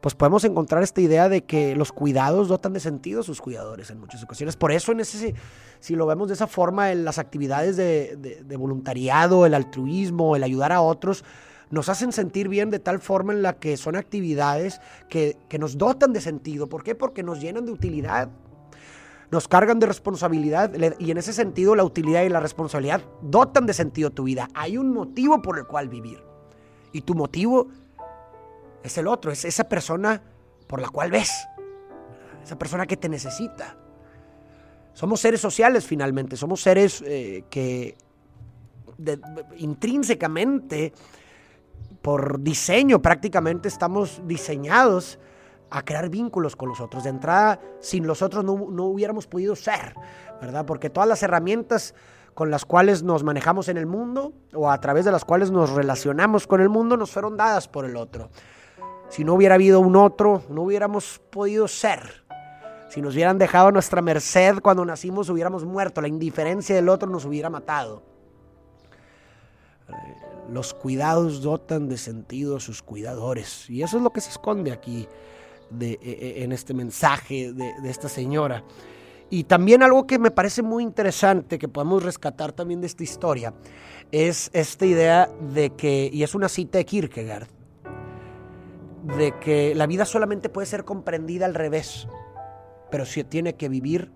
pues 0.00 0.14
podemos 0.14 0.44
encontrar 0.44 0.82
esta 0.82 1.00
idea 1.00 1.28
de 1.28 1.44
que 1.44 1.74
los 1.74 1.92
cuidados 1.92 2.48
dotan 2.48 2.72
de 2.72 2.80
sentido 2.80 3.20
a 3.20 3.24
sus 3.24 3.40
cuidadores 3.40 3.90
en 3.90 3.98
muchas 3.98 4.22
ocasiones. 4.22 4.56
Por 4.56 4.70
eso, 4.70 4.92
en 4.92 5.00
ese, 5.00 5.34
si 5.80 5.96
lo 5.96 6.06
vemos 6.06 6.28
de 6.28 6.34
esa 6.34 6.46
forma, 6.46 6.92
en 6.92 7.04
las 7.04 7.18
actividades 7.18 7.76
de, 7.76 8.56
voluntariado, 8.56 9.46
el 9.46 9.54
altruismo, 9.54 10.36
el 10.36 10.44
ayudar 10.44 10.72
a 10.72 10.80
otros, 10.80 11.24
nos 11.70 11.88
hacen 11.88 12.12
sentir 12.12 12.48
bien 12.48 12.70
de 12.70 12.78
tal 12.78 13.00
forma 13.00 13.32
en 13.32 13.42
la 13.42 13.54
que 13.54 13.76
son 13.76 13.96
actividades 13.96 14.80
que, 15.08 15.36
que 15.48 15.58
nos 15.58 15.78
dotan 15.78 16.12
de 16.12 16.20
sentido. 16.20 16.68
¿Por 16.68 16.84
qué? 16.84 16.94
Porque 16.94 17.24
nos 17.24 17.40
llenan 17.40 17.66
de 17.66 17.72
utilidad 17.72 18.28
nos 19.30 19.48
cargan 19.48 19.78
de 19.78 19.86
responsabilidad 19.86 20.72
y 20.98 21.10
en 21.10 21.18
ese 21.18 21.32
sentido 21.32 21.74
la 21.74 21.84
utilidad 21.84 22.22
y 22.22 22.28
la 22.28 22.40
responsabilidad 22.40 23.02
dotan 23.22 23.66
de 23.66 23.74
sentido 23.74 24.10
tu 24.10 24.24
vida. 24.24 24.48
Hay 24.54 24.78
un 24.78 24.92
motivo 24.92 25.42
por 25.42 25.58
el 25.58 25.66
cual 25.66 25.88
vivir. 25.88 26.22
Y 26.92 27.02
tu 27.02 27.14
motivo 27.14 27.68
es 28.82 28.96
el 28.98 29.06
otro, 29.08 29.32
es 29.32 29.44
esa 29.44 29.64
persona 29.64 30.22
por 30.66 30.80
la 30.80 30.88
cual 30.88 31.10
ves, 31.10 31.32
esa 32.42 32.56
persona 32.56 32.86
que 32.86 32.96
te 32.96 33.08
necesita. 33.08 33.76
Somos 34.92 35.20
seres 35.20 35.40
sociales 35.40 35.84
finalmente, 35.84 36.36
somos 36.36 36.60
seres 36.60 37.02
eh, 37.04 37.44
que 37.50 37.96
intrínsecamente, 39.58 40.92
por 42.00 42.40
diseño 42.40 43.02
prácticamente, 43.02 43.68
estamos 43.68 44.22
diseñados 44.26 45.18
a 45.70 45.84
crear 45.84 46.08
vínculos 46.08 46.56
con 46.56 46.68
los 46.68 46.80
otros. 46.80 47.04
De 47.04 47.10
entrada, 47.10 47.60
sin 47.80 48.06
los 48.06 48.22
otros 48.22 48.44
no, 48.44 48.52
hubiéramos 48.52 49.26
podido 49.26 49.56
ser, 49.56 49.94
¿verdad? 50.40 50.64
Porque 50.64 50.90
todas 50.90 51.08
las 51.08 51.22
herramientas 51.22 51.94
con 52.34 52.50
las 52.50 52.64
cuales 52.64 53.02
nos 53.02 53.24
manejamos 53.24 53.68
en 53.68 53.78
el 53.78 53.86
mundo 53.86 54.34
o 54.52 54.70
a 54.70 54.80
través 54.80 55.04
de 55.04 55.12
las 55.12 55.24
cuales 55.24 55.50
nos 55.50 55.70
relacionamos 55.70 56.46
con 56.46 56.60
el 56.60 56.68
mundo 56.68 56.96
nos 56.96 57.10
fueron 57.10 57.36
dadas 57.36 57.66
por 57.66 57.84
el 57.84 57.96
otro. 57.96 58.30
Si 59.08 59.24
no 59.24 59.34
hubiera 59.34 59.54
habido 59.54 59.80
un 59.80 59.96
otro, 59.96 60.42
no 60.50 60.62
hubiéramos 60.62 61.20
podido 61.30 61.66
ser. 61.68 62.24
Si 62.90 63.00
nos 63.00 63.14
hubieran 63.14 63.38
dejado 63.38 63.68
a 63.68 63.72
nuestra 63.72 64.02
merced 64.02 64.58
cuando 64.60 64.84
nacimos, 64.84 65.28
hubiéramos 65.28 65.64
muerto. 65.64 66.00
La 66.00 66.08
indiferencia 66.08 66.74
del 66.74 66.88
otro 66.88 67.08
nos 67.08 67.24
hubiera 67.24 67.50
matado. 67.50 68.02
Los 70.50 70.74
cuidados 70.74 71.42
dotan 71.42 71.88
de 71.88 71.98
sentido 71.98 72.56
a 72.56 72.60
sus 72.60 72.82
cuidadores. 72.82 73.68
Y 73.70 73.82
eso 73.82 73.96
es 73.96 74.02
lo 74.02 74.10
que 74.10 74.20
se 74.20 74.30
esconde 74.30 74.72
aquí 74.72 75.08
e, 75.80 75.98
e, 76.00 76.44
en 76.44 76.52
este 76.52 76.74
mensaje 76.74 77.52
de, 77.52 77.74
esta 77.84 78.08
señora. 78.08 78.64
Y 79.28 79.44
también 79.44 79.82
algo 79.82 80.06
que 80.06 80.18
me 80.18 80.30
parece 80.30 80.62
muy 80.62 80.82
interesante, 80.82 81.58
que 81.58 81.68
podemos 81.68 82.02
rescatar 82.02 82.52
también 82.52 82.80
de 82.80 82.86
esta 82.86 83.02
historia, 83.02 83.54
es 84.12 84.50
esta 84.52 84.86
idea 84.86 85.28
de 85.52 85.70
que, 85.70 86.08
y 86.12 86.22
es 86.22 86.34
una 86.34 86.48
cita 86.48 86.78
de 86.78 86.84
Kierkegaard, 86.84 87.48
de 89.18 89.34
que 89.40 89.74
la 89.74 89.86
vida 89.86 90.04
solamente 90.04 90.48
puede 90.48 90.66
ser 90.66 90.84
comprendida 90.84 91.46
al 91.46 91.54
revés, 91.54 92.06
pero 92.90 93.04
se 93.04 93.24
tiene 93.24 93.54
que 93.54 93.68
vivir 93.68 94.12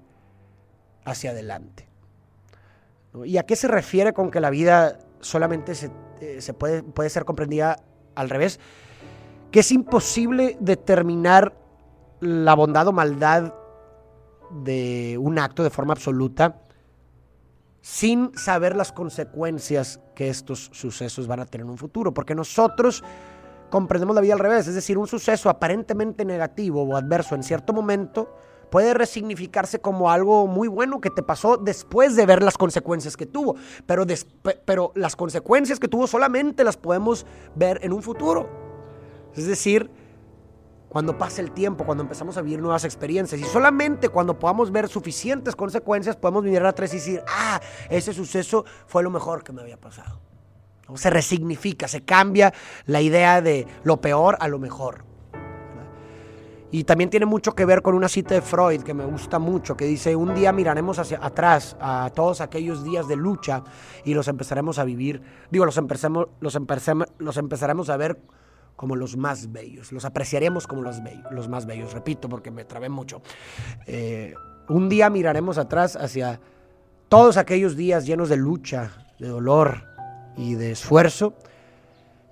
hacia 1.04 1.30
adelante. 1.30 1.88
¿Y 3.24 3.38
a 3.38 3.42
qué 3.44 3.56
se 3.56 3.66
refiere 3.66 4.12
con 4.12 4.30
que 4.30 4.40
la 4.40 4.50
vida 4.50 4.98
solamente 5.20 5.74
se, 5.74 5.90
eh, 6.20 6.40
se 6.40 6.54
puede, 6.54 6.84
puede 6.84 7.10
ser 7.10 7.24
comprendida 7.24 7.82
al 8.14 8.30
revés? 8.30 8.60
Que 9.50 9.60
es 9.60 9.72
imposible 9.72 10.56
determinar 10.60 11.54
la 12.20 12.54
bondad 12.54 12.86
o 12.88 12.92
maldad 12.92 13.54
de 14.50 15.16
un 15.20 15.38
acto 15.38 15.62
de 15.62 15.70
forma 15.70 15.92
absoluta 15.92 16.62
sin 17.80 18.36
saber 18.36 18.76
las 18.76 18.92
consecuencias 18.92 20.00
que 20.14 20.28
estos 20.28 20.70
sucesos 20.72 21.26
van 21.26 21.40
a 21.40 21.46
tener 21.46 21.64
en 21.64 21.70
un 21.70 21.78
futuro, 21.78 22.12
porque 22.12 22.34
nosotros 22.34 23.02
comprendemos 23.70 24.14
la 24.14 24.20
vida 24.20 24.34
al 24.34 24.38
revés, 24.38 24.66
es 24.66 24.74
decir, 24.74 24.98
un 24.98 25.06
suceso 25.06 25.48
aparentemente 25.48 26.24
negativo 26.24 26.82
o 26.82 26.96
adverso 26.96 27.34
en 27.34 27.42
cierto 27.42 27.72
momento 27.72 28.36
puede 28.70 28.94
resignificarse 28.94 29.80
como 29.80 30.10
algo 30.10 30.46
muy 30.46 30.68
bueno 30.68 31.00
que 31.00 31.10
te 31.10 31.22
pasó 31.22 31.56
después 31.56 32.14
de 32.14 32.26
ver 32.26 32.42
las 32.42 32.56
consecuencias 32.56 33.16
que 33.16 33.26
tuvo, 33.26 33.56
pero, 33.86 34.04
pero 34.64 34.92
las 34.94 35.16
consecuencias 35.16 35.80
que 35.80 35.88
tuvo 35.88 36.06
solamente 36.06 36.62
las 36.62 36.76
podemos 36.76 37.26
ver 37.56 37.80
en 37.82 37.92
un 37.92 38.02
futuro. 38.02 38.69
Es 39.36 39.46
decir, 39.46 39.90
cuando 40.90 41.16
pase 41.16 41.40
el 41.40 41.52
tiempo, 41.52 41.84
cuando 41.84 42.02
empezamos 42.02 42.36
a 42.36 42.42
vivir 42.42 42.60
nuevas 42.60 42.84
experiencias. 42.84 43.40
Y 43.40 43.44
solamente 43.44 44.08
cuando 44.08 44.36
podamos 44.36 44.72
ver 44.72 44.88
suficientes 44.88 45.54
consecuencias, 45.54 46.16
podemos 46.16 46.42
mirar 46.42 46.66
atrás 46.66 46.92
y 46.92 46.96
decir, 46.96 47.22
ah, 47.28 47.60
ese 47.88 48.12
suceso 48.12 48.64
fue 48.86 49.04
lo 49.04 49.10
mejor 49.10 49.44
que 49.44 49.52
me 49.52 49.62
había 49.62 49.76
pasado. 49.76 50.20
Se 50.96 51.08
resignifica, 51.08 51.86
se 51.86 52.00
cambia 52.00 52.52
la 52.86 53.00
idea 53.00 53.40
de 53.40 53.68
lo 53.84 54.00
peor 54.00 54.36
a 54.40 54.48
lo 54.48 54.58
mejor. 54.58 55.04
Y 56.72 56.82
también 56.82 57.08
tiene 57.08 57.26
mucho 57.26 57.54
que 57.54 57.64
ver 57.64 57.82
con 57.82 57.94
una 57.94 58.08
cita 58.08 58.34
de 58.34 58.42
Freud 58.42 58.82
que 58.82 58.94
me 58.94 59.04
gusta 59.04 59.38
mucho, 59.38 59.76
que 59.76 59.84
dice, 59.84 60.16
un 60.16 60.34
día 60.34 60.52
miraremos 60.52 60.98
hacia 60.98 61.24
atrás 61.24 61.76
a 61.80 62.10
todos 62.14 62.40
aquellos 62.40 62.82
días 62.82 63.06
de 63.06 63.14
lucha 63.14 63.62
y 64.04 64.14
los 64.14 64.26
empezaremos 64.26 64.80
a 64.80 64.84
vivir, 64.84 65.22
digo, 65.50 65.64
los, 65.64 65.76
empecemos, 65.76 66.26
los, 66.40 66.58
los 67.18 67.36
empezaremos 67.36 67.90
a 67.90 67.96
ver 67.96 68.20
como 68.80 68.96
los 68.96 69.14
más 69.18 69.52
bellos. 69.52 69.92
Los 69.92 70.06
apreciaremos 70.06 70.66
como 70.66 70.80
los, 70.80 71.02
los 71.32 71.50
más 71.50 71.66
bellos, 71.66 71.92
repito, 71.92 72.30
porque 72.30 72.50
me 72.50 72.64
trabé 72.64 72.88
mucho. 72.88 73.20
Eh, 73.86 74.32
un 74.70 74.88
día 74.88 75.10
miraremos 75.10 75.58
atrás 75.58 75.96
hacia 75.96 76.40
todos 77.10 77.36
aquellos 77.36 77.76
días 77.76 78.06
llenos 78.06 78.30
de 78.30 78.38
lucha, 78.38 78.90
de 79.18 79.28
dolor 79.28 79.84
y 80.34 80.54
de 80.54 80.70
esfuerzo, 80.70 81.34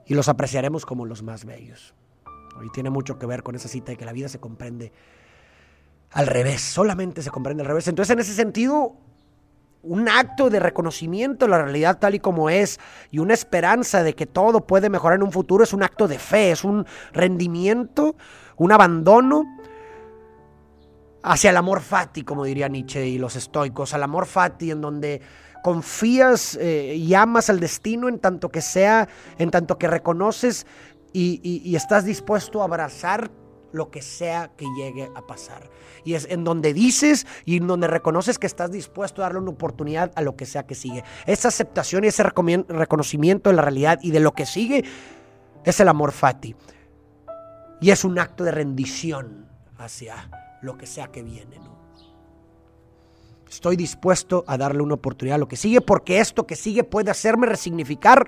y 0.06 0.14
los 0.14 0.30
apreciaremos 0.30 0.86
como 0.86 1.04
los 1.04 1.22
más 1.22 1.44
bellos. 1.44 1.92
Y 2.64 2.70
tiene 2.70 2.88
mucho 2.88 3.18
que 3.18 3.26
ver 3.26 3.42
con 3.42 3.54
esa 3.54 3.68
cita 3.68 3.92
de 3.92 3.98
que 3.98 4.06
la 4.06 4.14
vida 4.14 4.30
se 4.30 4.40
comprende 4.40 4.90
al 6.12 6.26
revés, 6.28 6.62
solamente 6.62 7.20
se 7.20 7.28
comprende 7.28 7.62
al 7.62 7.68
revés. 7.68 7.88
Entonces, 7.88 8.14
en 8.14 8.20
ese 8.20 8.32
sentido, 8.32 8.96
un 9.82 10.08
acto 10.08 10.50
de 10.50 10.60
reconocimiento 10.60 11.44
de 11.44 11.50
la 11.50 11.62
realidad 11.62 11.98
tal 11.98 12.14
y 12.14 12.20
como 12.20 12.50
es 12.50 12.80
y 13.10 13.20
una 13.20 13.34
esperanza 13.34 14.02
de 14.02 14.14
que 14.14 14.26
todo 14.26 14.66
puede 14.66 14.90
mejorar 14.90 15.16
en 15.16 15.22
un 15.22 15.32
futuro, 15.32 15.64
es 15.64 15.72
un 15.72 15.82
acto 15.82 16.08
de 16.08 16.18
fe, 16.18 16.50
es 16.50 16.64
un 16.64 16.86
rendimiento, 17.12 18.16
un 18.56 18.72
abandono 18.72 19.44
hacia 21.22 21.50
el 21.50 21.56
amor 21.56 21.80
fati, 21.80 22.22
como 22.22 22.44
diría 22.44 22.68
Nietzsche 22.68 23.06
y 23.06 23.18
los 23.18 23.36
estoicos, 23.36 23.94
al 23.94 24.02
amor 24.02 24.26
fati 24.26 24.70
en 24.70 24.80
donde 24.80 25.20
confías 25.62 26.56
eh, 26.60 26.94
y 26.96 27.14
amas 27.14 27.50
al 27.50 27.60
destino 27.60 28.08
en 28.08 28.18
tanto 28.18 28.48
que 28.48 28.60
sea, 28.60 29.08
en 29.38 29.50
tanto 29.50 29.78
que 29.78 29.88
reconoces 29.88 30.66
y 31.12 31.74
estás 31.74 32.04
dispuesto 32.04 32.60
a 32.60 32.66
abrazar 32.66 33.28
lo 33.72 33.90
que 33.90 34.02
sea 34.02 34.50
que 34.56 34.66
llegue 34.76 35.10
a 35.14 35.26
pasar. 35.26 35.70
Y 36.04 36.14
es 36.14 36.26
en 36.30 36.44
donde 36.44 36.72
dices 36.72 37.26
y 37.44 37.58
en 37.58 37.66
donde 37.66 37.86
reconoces 37.86 38.38
que 38.38 38.46
estás 38.46 38.70
dispuesto 38.70 39.22
a 39.22 39.26
darle 39.26 39.40
una 39.40 39.50
oportunidad 39.50 40.12
a 40.14 40.22
lo 40.22 40.36
que 40.36 40.46
sea 40.46 40.66
que 40.66 40.74
sigue. 40.74 41.04
Esa 41.26 41.48
aceptación 41.48 42.04
y 42.04 42.08
ese 42.08 42.22
reconocimiento 42.22 43.50
de 43.50 43.56
la 43.56 43.62
realidad 43.62 43.98
y 44.02 44.10
de 44.10 44.20
lo 44.20 44.32
que 44.32 44.46
sigue 44.46 44.84
es 45.64 45.80
el 45.80 45.88
amor 45.88 46.12
fati. 46.12 46.54
Y 47.80 47.90
es 47.90 48.04
un 48.04 48.18
acto 48.18 48.44
de 48.44 48.50
rendición 48.50 49.48
hacia 49.76 50.30
lo 50.62 50.76
que 50.76 50.86
sea 50.86 51.08
que 51.08 51.22
viene. 51.22 51.58
Estoy 53.48 53.76
dispuesto 53.76 54.44
a 54.46 54.58
darle 54.58 54.82
una 54.82 54.94
oportunidad 54.94 55.36
a 55.36 55.38
lo 55.38 55.48
que 55.48 55.56
sigue 55.56 55.80
porque 55.80 56.20
esto 56.20 56.46
que 56.46 56.54
sigue 56.54 56.84
puede 56.84 57.10
hacerme 57.10 57.46
resignificar 57.46 58.26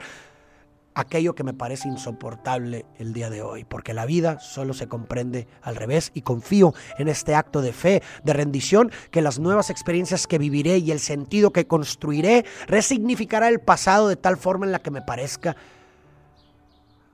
aquello 0.95 1.35
que 1.35 1.45
me 1.45 1.55
parece 1.55 1.89
insoportable 1.89 2.85
el 2.99 3.13
día 3.13 3.31
de 3.31 3.43
hoy, 3.43 3.65
porque 3.65 3.95
la 3.95 4.07
vida 4.07 4.39
solo 4.41 4.75
se 4.75 4.89
comprende 4.89 5.47
al 5.63 5.77
revés 5.77 6.11
y 6.15 6.23
confío 6.23 6.75
en 6.99 7.09
este 7.09 7.35
acto 7.35 7.63
de 7.63 7.73
fe, 7.73 8.03
de 8.25 8.33
rendición, 8.33 8.91
que 9.11 9.23
las 9.23 9.39
nuevas 9.39 9.71
experiencias 9.71 10.27
que 10.27 10.39
viviré 10.39 10.79
y 10.79 10.91
el 10.91 11.01
sentido 11.01 11.53
que 11.53 11.67
construiré 11.67 12.45
resignificará 12.67 13.49
el 13.49 13.61
pasado 13.61 14.09
de 14.09 14.17
tal 14.17 14.37
forma 14.37 14.67
en 14.67 14.73
la 14.73 14.81
que 14.81 14.91
me 14.91 15.03
parezca 15.03 15.57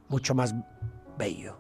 mucho 0.08 0.34
más 0.34 0.54
bello. 1.18 1.56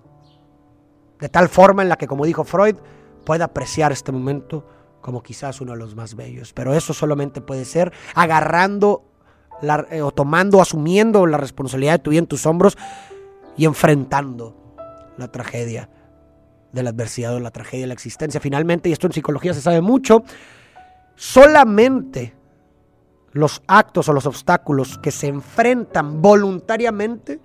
De 1.20 1.28
tal 1.28 1.48
forma 1.48 1.82
en 1.82 1.88
la 1.88 1.96
que, 1.96 2.06
como 2.06 2.26
dijo 2.26 2.44
Freud, 2.44 2.76
pueda 3.24 3.46
apreciar 3.46 3.92
este 3.92 4.12
momento 4.12 4.66
como 5.00 5.22
quizás 5.22 5.60
uno 5.60 5.72
de 5.72 5.78
los 5.78 5.94
más 5.94 6.14
bellos. 6.14 6.52
Pero 6.52 6.74
eso 6.74 6.92
solamente 6.92 7.40
puede 7.40 7.64
ser 7.64 7.92
agarrando 8.14 9.05
eh, 9.62 10.02
o 10.02 10.10
tomando, 10.10 10.60
asumiendo 10.60 11.26
la 11.26 11.38
responsabilidad 11.38 11.94
de 11.94 11.98
tu 12.00 12.10
vida 12.10 12.20
en 12.20 12.26
tus 12.26 12.46
hombros 12.46 12.76
y 13.56 13.64
enfrentando 13.64 14.54
la 15.16 15.28
tragedia 15.28 15.88
de 16.72 16.82
la 16.82 16.90
adversidad 16.90 17.34
o 17.34 17.40
la 17.40 17.50
tragedia 17.50 17.84
de 17.84 17.88
la 17.88 17.94
existencia. 17.94 18.40
Finalmente, 18.40 18.88
y 18.88 18.92
esto 18.92 19.06
en 19.06 19.12
psicología 19.12 19.54
se 19.54 19.62
sabe 19.62 19.80
mucho, 19.80 20.22
solamente 21.14 22.34
los 23.32 23.62
actos 23.66 24.08
o 24.08 24.12
los 24.12 24.26
obstáculos 24.26 24.98
que 24.98 25.10
se 25.10 25.26
enfrentan 25.26 26.20
voluntariamente 26.20 27.40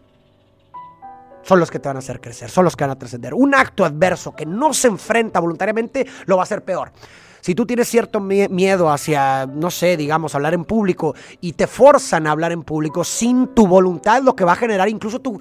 son 1.43 1.59
los 1.59 1.71
que 1.71 1.79
te 1.79 1.89
van 1.89 1.97
a 1.97 1.99
hacer 1.99 2.21
crecer, 2.21 2.49
son 2.49 2.65
los 2.65 2.75
que 2.75 2.83
van 2.83 2.91
a 2.91 2.99
trascender. 2.99 3.33
Un 3.33 3.55
acto 3.55 3.83
adverso 3.83 4.35
que 4.35 4.45
no 4.45 4.73
se 4.73 4.87
enfrenta 4.87 5.39
voluntariamente 5.39 6.05
lo 6.25 6.37
va 6.37 6.43
a 6.43 6.45
hacer 6.45 6.63
peor. 6.63 6.91
Si 7.41 7.55
tú 7.55 7.65
tienes 7.65 7.87
cierto 7.87 8.19
miedo 8.19 8.91
hacia, 8.91 9.47
no 9.47 9.71
sé, 9.71 9.97
digamos, 9.97 10.35
hablar 10.35 10.53
en 10.53 10.63
público 10.63 11.15
y 11.41 11.53
te 11.53 11.65
forzan 11.65 12.27
a 12.27 12.31
hablar 12.31 12.51
en 12.51 12.63
público 12.63 13.03
sin 13.03 13.47
tu 13.47 13.65
voluntad, 13.65 14.21
lo 14.21 14.35
que 14.35 14.45
va 14.45 14.53
a 14.53 14.55
generar 14.55 14.87
incluso 14.89 15.19
tu, 15.19 15.39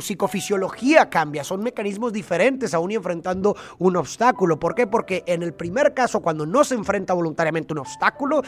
psicofisiología 0.00 1.10
cambia. 1.10 1.42
Son 1.42 1.62
mecanismos 1.62 2.12
diferentes 2.12 2.74
aún 2.74 2.92
y 2.92 2.94
enfrentando 2.94 3.56
un 3.78 3.96
obstáculo. 3.96 4.58
¿Por 4.58 4.76
qué? 4.76 4.86
Porque 4.86 5.24
en 5.26 5.42
el 5.42 5.52
primer 5.52 5.94
caso, 5.94 6.20
cuando 6.20 6.46
no 6.46 6.62
se 6.62 6.76
enfrenta 6.76 7.12
voluntariamente 7.12 7.72
un 7.72 7.80
obstáculo, 7.80 8.42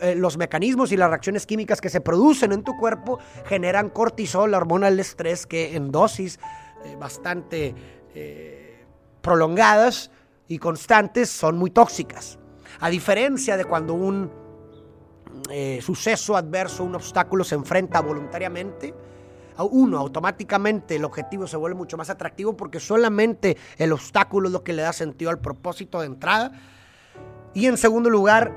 eh, 0.00 0.14
los 0.16 0.38
mecanismos 0.38 0.92
y 0.92 0.96
las 0.96 1.10
reacciones 1.10 1.44
químicas 1.44 1.82
que 1.82 1.90
se 1.90 2.00
producen 2.00 2.52
en 2.52 2.62
tu 2.62 2.76
cuerpo 2.78 3.18
generan 3.44 3.90
cortisol, 3.90 4.50
la 4.50 4.56
hormona 4.56 4.88
del 4.88 5.00
estrés, 5.00 5.46
que 5.46 5.76
en 5.76 5.92
dosis 5.92 6.38
eh, 6.84 6.96
bastante 6.98 7.74
eh, 8.14 8.84
prolongadas 9.20 10.10
y 10.48 10.58
constantes 10.58 11.30
son 11.30 11.58
muy 11.58 11.70
tóxicas. 11.70 12.38
A 12.80 12.90
diferencia 12.90 13.56
de 13.56 13.64
cuando 13.64 13.94
un 13.94 14.30
eh, 15.50 15.80
suceso 15.82 16.36
adverso, 16.36 16.84
un 16.84 16.94
obstáculo 16.94 17.44
se 17.44 17.54
enfrenta 17.54 18.00
voluntariamente, 18.00 18.94
uno, 19.64 19.98
automáticamente 19.98 20.96
el 20.96 21.04
objetivo 21.04 21.46
se 21.46 21.56
vuelve 21.56 21.76
mucho 21.76 21.96
más 21.96 22.10
atractivo 22.10 22.56
porque 22.56 22.78
solamente 22.78 23.56
el 23.78 23.92
obstáculo 23.92 24.48
es 24.48 24.52
lo 24.52 24.62
que 24.62 24.74
le 24.74 24.82
da 24.82 24.92
sentido 24.92 25.30
al 25.30 25.38
propósito 25.38 26.00
de 26.00 26.06
entrada. 26.06 26.52
Y 27.54 27.66
en 27.66 27.78
segundo 27.78 28.10
lugar, 28.10 28.52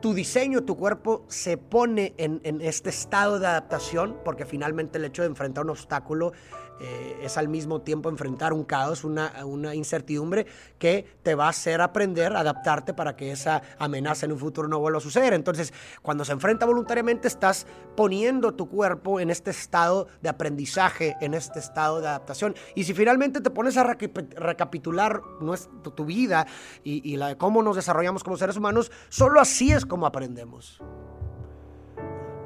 tu 0.00 0.14
diseño, 0.14 0.62
tu 0.62 0.76
cuerpo 0.76 1.26
se 1.28 1.58
pone 1.58 2.14
en, 2.16 2.40
en, 2.44 2.62
este 2.62 2.88
estado 2.88 3.38
de 3.38 3.46
adaptación, 3.46 4.16
porque 4.24 4.46
finalmente 4.46 4.96
el 4.96 5.04
hecho 5.04 5.20
de 5.22 5.28
enfrentar 5.28 5.64
un 5.64 5.70
obstáculo 5.70 6.32
eh, 6.80 7.18
es 7.22 7.36
al 7.36 7.48
mismo 7.48 7.82
tiempo 7.82 8.08
enfrentar 8.08 8.54
un 8.54 8.64
caos, 8.64 9.04
una, 9.04 9.44
una, 9.44 9.74
incertidumbre 9.74 10.46
que 10.78 11.04
te 11.22 11.34
va 11.34 11.46
a 11.46 11.50
hacer 11.50 11.82
aprender, 11.82 12.34
adaptarte 12.34 12.94
para 12.94 13.16
que 13.16 13.32
esa 13.32 13.60
amenaza 13.78 14.24
en 14.24 14.32
un 14.32 14.38
futuro 14.38 14.66
no 14.66 14.78
vuelva 14.78 14.96
a 14.96 15.02
suceder. 15.02 15.34
Entonces, 15.34 15.74
cuando 16.00 16.24
se 16.24 16.32
enfrenta 16.32 16.64
voluntariamente, 16.64 17.28
estás 17.28 17.66
poniendo 17.96 18.54
tu 18.54 18.70
cuerpo 18.70 19.20
en 19.20 19.28
este 19.28 19.50
estado 19.50 20.08
de 20.22 20.30
aprendizaje, 20.30 21.16
en 21.20 21.34
este 21.34 21.58
estado 21.58 22.00
de 22.00 22.08
adaptación. 22.08 22.54
Y 22.74 22.84
si 22.84 22.94
finalmente 22.94 23.42
te 23.42 23.50
pones 23.50 23.76
a 23.76 23.84
recapitular 23.84 25.20
nuestra, 25.40 25.70
tu 25.82 26.04
vida 26.06 26.46
y, 26.82 27.12
y 27.12 27.18
la 27.18 27.28
de 27.28 27.36
cómo 27.36 27.62
nos 27.62 27.76
desarrollamos 27.76 28.24
como 28.24 28.38
seres 28.38 28.56
humanos, 28.56 28.90
solo 29.10 29.38
así 29.40 29.70
es 29.70 29.84
como 29.84 30.06
aprendemos. 30.06 30.80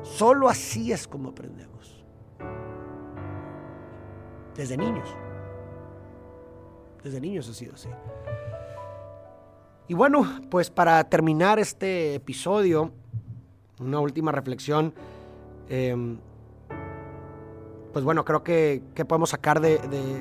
Solo 0.03 0.49
así 0.49 0.93
es 0.93 1.07
como 1.07 1.31
aprendemos 1.31 1.94
desde 4.57 4.77
niños. 4.77 5.09
Desde 7.03 7.21
niños 7.21 7.49
ha 7.49 7.55
sido 7.55 7.75
así. 7.75 7.89
Y 9.87 9.95
bueno, 9.95 10.41
pues 10.51 10.71
para 10.71 11.05
terminar 11.05 11.59
este 11.59 12.15
episodio, 12.15 12.93
una 13.81 14.01
última 14.01 14.33
reflexión. 14.33 14.95
Em, 15.69 16.19
pues 17.93 18.05
bueno, 18.05 18.25
creo 18.25 18.43
que, 18.43 18.83
podemos 19.07 19.31
sacar 19.31 19.61
de, 19.61 19.79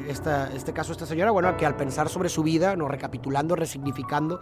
este 0.08 0.74
caso 0.74 0.92
esta 0.92 1.08
señora, 1.08 1.32
bueno, 1.32 1.58
que 1.58 1.66
al 1.66 1.76
pensar 1.76 2.08
sobre 2.08 2.30
su 2.30 2.44
vida, 2.44 2.76
no 2.76 2.88
recapitulando, 2.88 3.56
resignificando, 3.56 4.42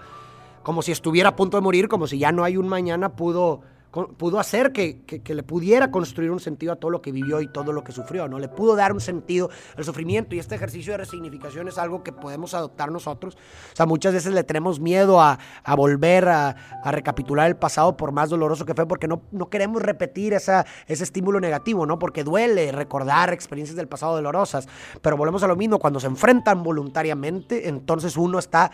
como 0.64 0.82
si 0.82 0.92
estuviera 0.92 1.30
a 1.30 1.36
punto 1.36 1.56
de 1.56 1.62
morir, 1.62 1.88
como 1.88 2.08
si 2.08 2.20
ya 2.20 2.34
no 2.34 2.44
hay 2.44 2.58
un 2.58 2.68
mañana, 2.68 3.16
pudo 3.16 3.62
pudo 3.92 4.40
hacer 4.40 4.72
que, 4.72 5.22
le 5.26 5.44
pudiera 5.44 5.92
construir 5.92 6.32
un 6.32 6.40
sentido 6.40 6.72
a 6.72 6.76
todo 6.78 6.92
lo 6.92 7.02
que 7.02 7.12
vivió 7.12 7.42
y 7.42 7.48
todo 7.48 7.74
lo 7.74 7.84
que 7.84 7.92
sufrió, 7.92 8.28
¿no? 8.28 8.40
Le 8.40 8.48
pudo 8.48 8.76
dar 8.76 8.94
un 8.94 9.02
sentido 9.02 9.50
al 9.76 9.84
sufrimiento 9.84 10.34
y 10.34 10.40
este 10.40 10.56
ejercicio 10.56 10.94
de 10.94 10.98
resignificación 11.00 11.68
es 11.68 11.78
algo 11.78 12.02
que 12.02 12.14
podemos 12.14 12.54
adoptar 12.54 12.92
nosotros. 12.92 13.36
O 13.74 13.76
sea, 13.76 13.86
muchas 13.86 14.14
veces 14.14 14.34
le 14.34 14.44
tenemos 14.44 14.80
miedo 14.80 15.22
a, 15.22 15.38
volver 15.76 16.30
a, 16.30 16.56
recapitular 16.86 17.48
el 17.48 17.58
pasado 17.58 17.98
por 17.98 18.12
más 18.12 18.30
doloroso 18.30 18.66
que 18.66 18.74
fue 18.74 18.88
porque 18.88 19.08
no, 19.08 19.24
no 19.32 19.50
queremos 19.50 19.82
repetir 19.82 20.34
esa, 20.34 20.66
ese 20.88 21.04
estímulo 21.04 21.40
negativo, 21.40 21.86
¿no? 21.86 22.00
Porque 22.00 22.24
duele 22.24 22.72
recordar 22.72 23.34
experiencias 23.34 23.76
del 23.76 23.88
pasado 23.88 24.16
dolorosas, 24.16 24.68
pero 25.02 25.18
volvemos 25.18 25.44
a 25.44 25.48
lo 25.48 25.56
mismo, 25.56 25.80
cuando 25.80 26.00
se 26.00 26.08
enfrentan 26.08 26.64
voluntariamente, 26.64 27.68
entonces 27.68 28.16
uno 28.16 28.40
está 28.40 28.72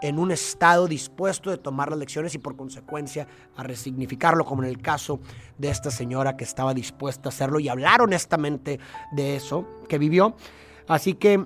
en 0.00 0.18
un 0.18 0.30
estado 0.30 0.86
dispuesto 0.86 1.50
de 1.50 1.58
tomar 1.58 1.90
las 1.90 1.98
lecciones 1.98 2.34
y 2.34 2.38
por 2.38 2.56
consecuencia 2.56 3.26
a 3.56 3.62
resignificarlo, 3.62 4.44
como 4.44 4.62
en 4.62 4.68
el 4.68 4.80
caso 4.80 5.20
de 5.58 5.70
esta 5.70 5.90
señora 5.90 6.36
que 6.36 6.44
estaba 6.44 6.74
dispuesta 6.74 7.28
a 7.28 7.30
hacerlo 7.30 7.60
y 7.60 7.68
hablar 7.68 8.02
honestamente 8.02 8.78
de 9.12 9.36
eso 9.36 9.66
que 9.88 9.98
vivió. 9.98 10.36
Así 10.86 11.14
que, 11.14 11.44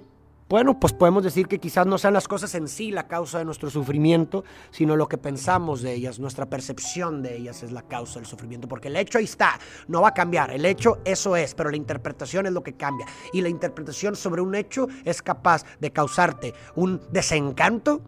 bueno, 0.49 0.81
pues 0.81 0.93
podemos 0.93 1.23
decir 1.23 1.47
que 1.47 1.61
quizás 1.61 1.87
no 1.87 1.97
sean 1.97 2.13
las 2.13 2.27
cosas 2.27 2.53
en 2.57 2.67
sí 2.67 2.91
la 2.91 3.07
causa 3.07 3.39
de 3.39 3.45
nuestro 3.45 3.71
sufrimiento, 3.71 4.45
sino 4.73 4.97
lo 4.97 5.09
que 5.09 5.17
pensamos 5.17 5.81
de 5.81 5.95
ellas, 5.95 6.19
nuestra 6.19 6.47
percepción 6.47 7.23
de 7.23 7.37
ellas 7.37 7.63
es 7.63 7.71
la 7.71 7.83
causa 7.83 8.19
del 8.19 8.27
sufrimiento, 8.27 8.67
porque 8.67 8.89
el 8.89 8.97
hecho 8.97 9.19
ahí 9.19 9.25
está, 9.25 9.61
no 9.87 10.03
va 10.03 10.09
a 10.09 10.15
cambiar, 10.15 10.51
el 10.51 10.65
hecho 10.67 10.99
eso 11.05 11.37
es, 11.37 11.55
pero 11.55 11.71
la 11.71 11.77
interpretación 11.77 12.47
es 12.47 12.53
lo 12.53 12.65
que 12.65 12.73
cambia. 12.73 13.07
Y 13.33 13.43
la 13.43 13.49
interpretación 13.49 14.17
sobre 14.17 14.43
un 14.43 14.57
hecho 14.57 14.89
es 15.05 15.23
capaz 15.23 15.65
de 15.79 15.93
causarte 15.93 16.53
un 16.75 17.01
desencanto 17.13 18.03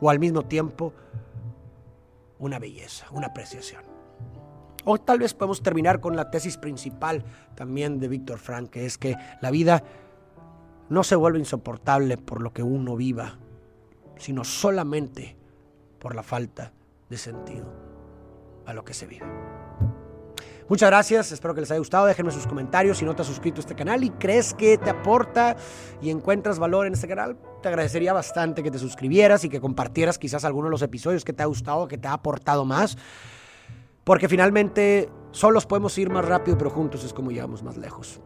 o 0.00 0.10
al 0.10 0.18
mismo 0.18 0.42
tiempo 0.42 0.92
una 2.38 2.58
belleza, 2.58 3.06
una 3.12 3.28
apreciación. 3.28 3.82
O 4.84 4.98
tal 4.98 5.18
vez 5.18 5.34
podemos 5.34 5.62
terminar 5.62 6.00
con 6.00 6.14
la 6.14 6.30
tesis 6.30 6.56
principal 6.56 7.24
también 7.54 7.98
de 7.98 8.08
Víctor 8.08 8.38
Frank, 8.38 8.70
que 8.70 8.86
es 8.86 8.98
que 8.98 9.16
la 9.40 9.50
vida 9.50 9.82
no 10.88 11.02
se 11.02 11.16
vuelve 11.16 11.38
insoportable 11.38 12.16
por 12.16 12.40
lo 12.40 12.52
que 12.52 12.62
uno 12.62 12.94
viva, 12.94 13.38
sino 14.16 14.44
solamente 14.44 15.36
por 15.98 16.14
la 16.14 16.22
falta 16.22 16.72
de 17.08 17.18
sentido 17.18 17.66
a 18.64 18.74
lo 18.74 18.84
que 18.84 18.94
se 18.94 19.06
vive. 19.06 19.26
Muchas 20.68 20.90
gracias, 20.90 21.30
espero 21.30 21.54
que 21.54 21.60
les 21.60 21.70
haya 21.70 21.78
gustado. 21.78 22.06
Déjenme 22.06 22.32
sus 22.32 22.46
comentarios 22.46 22.98
si 22.98 23.04
no 23.04 23.14
te 23.14 23.22
has 23.22 23.28
suscrito 23.28 23.60
a 23.60 23.62
este 23.62 23.76
canal 23.76 24.02
y 24.02 24.10
crees 24.10 24.52
que 24.52 24.78
te 24.78 24.90
aporta 24.90 25.56
y 26.02 26.10
encuentras 26.10 26.58
valor 26.58 26.86
en 26.86 26.94
este 26.94 27.06
canal. 27.06 27.36
Te 27.62 27.68
agradecería 27.68 28.12
bastante 28.12 28.62
que 28.62 28.70
te 28.70 28.78
suscribieras 28.78 29.44
y 29.44 29.48
que 29.48 29.60
compartieras 29.60 30.18
quizás 30.18 30.44
alguno 30.44 30.66
de 30.66 30.72
los 30.72 30.82
episodios 30.82 31.24
que 31.24 31.32
te 31.32 31.42
ha 31.42 31.46
gustado, 31.46 31.88
que 31.88 31.98
te 31.98 32.08
ha 32.08 32.12
aportado 32.12 32.64
más. 32.64 32.96
Porque 34.04 34.28
finalmente 34.28 35.08
solos 35.32 35.66
podemos 35.66 35.96
ir 35.98 36.10
más 36.10 36.24
rápido, 36.24 36.56
pero 36.56 36.70
juntos 36.70 37.02
es 37.04 37.12
como 37.12 37.30
llegamos 37.30 37.62
más 37.62 37.76
lejos. 37.76 38.20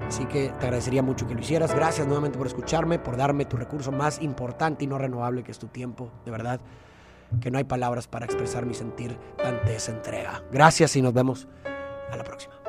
Así 0.00 0.26
que 0.26 0.48
te 0.48 0.66
agradecería 0.66 1.02
mucho 1.02 1.26
que 1.26 1.34
lo 1.34 1.40
hicieras. 1.40 1.74
Gracias 1.74 2.06
nuevamente 2.06 2.38
por 2.38 2.46
escucharme, 2.46 2.98
por 2.98 3.16
darme 3.16 3.44
tu 3.44 3.56
recurso 3.56 3.92
más 3.92 4.20
importante 4.20 4.84
y 4.84 4.86
no 4.86 4.98
renovable 4.98 5.42
que 5.42 5.52
es 5.52 5.58
tu 5.58 5.68
tiempo. 5.68 6.10
De 6.24 6.30
verdad 6.30 6.60
que 7.40 7.50
no 7.50 7.58
hay 7.58 7.64
palabras 7.64 8.06
para 8.06 8.24
expresar 8.24 8.66
mi 8.66 8.74
sentir 8.74 9.18
ante 9.44 9.74
esa 9.74 9.92
entrega. 9.92 10.42
Gracias 10.52 10.96
y 10.96 11.02
nos 11.02 11.12
vemos 11.12 11.48
a 12.10 12.16
la 12.16 12.24
próxima. 12.24 12.65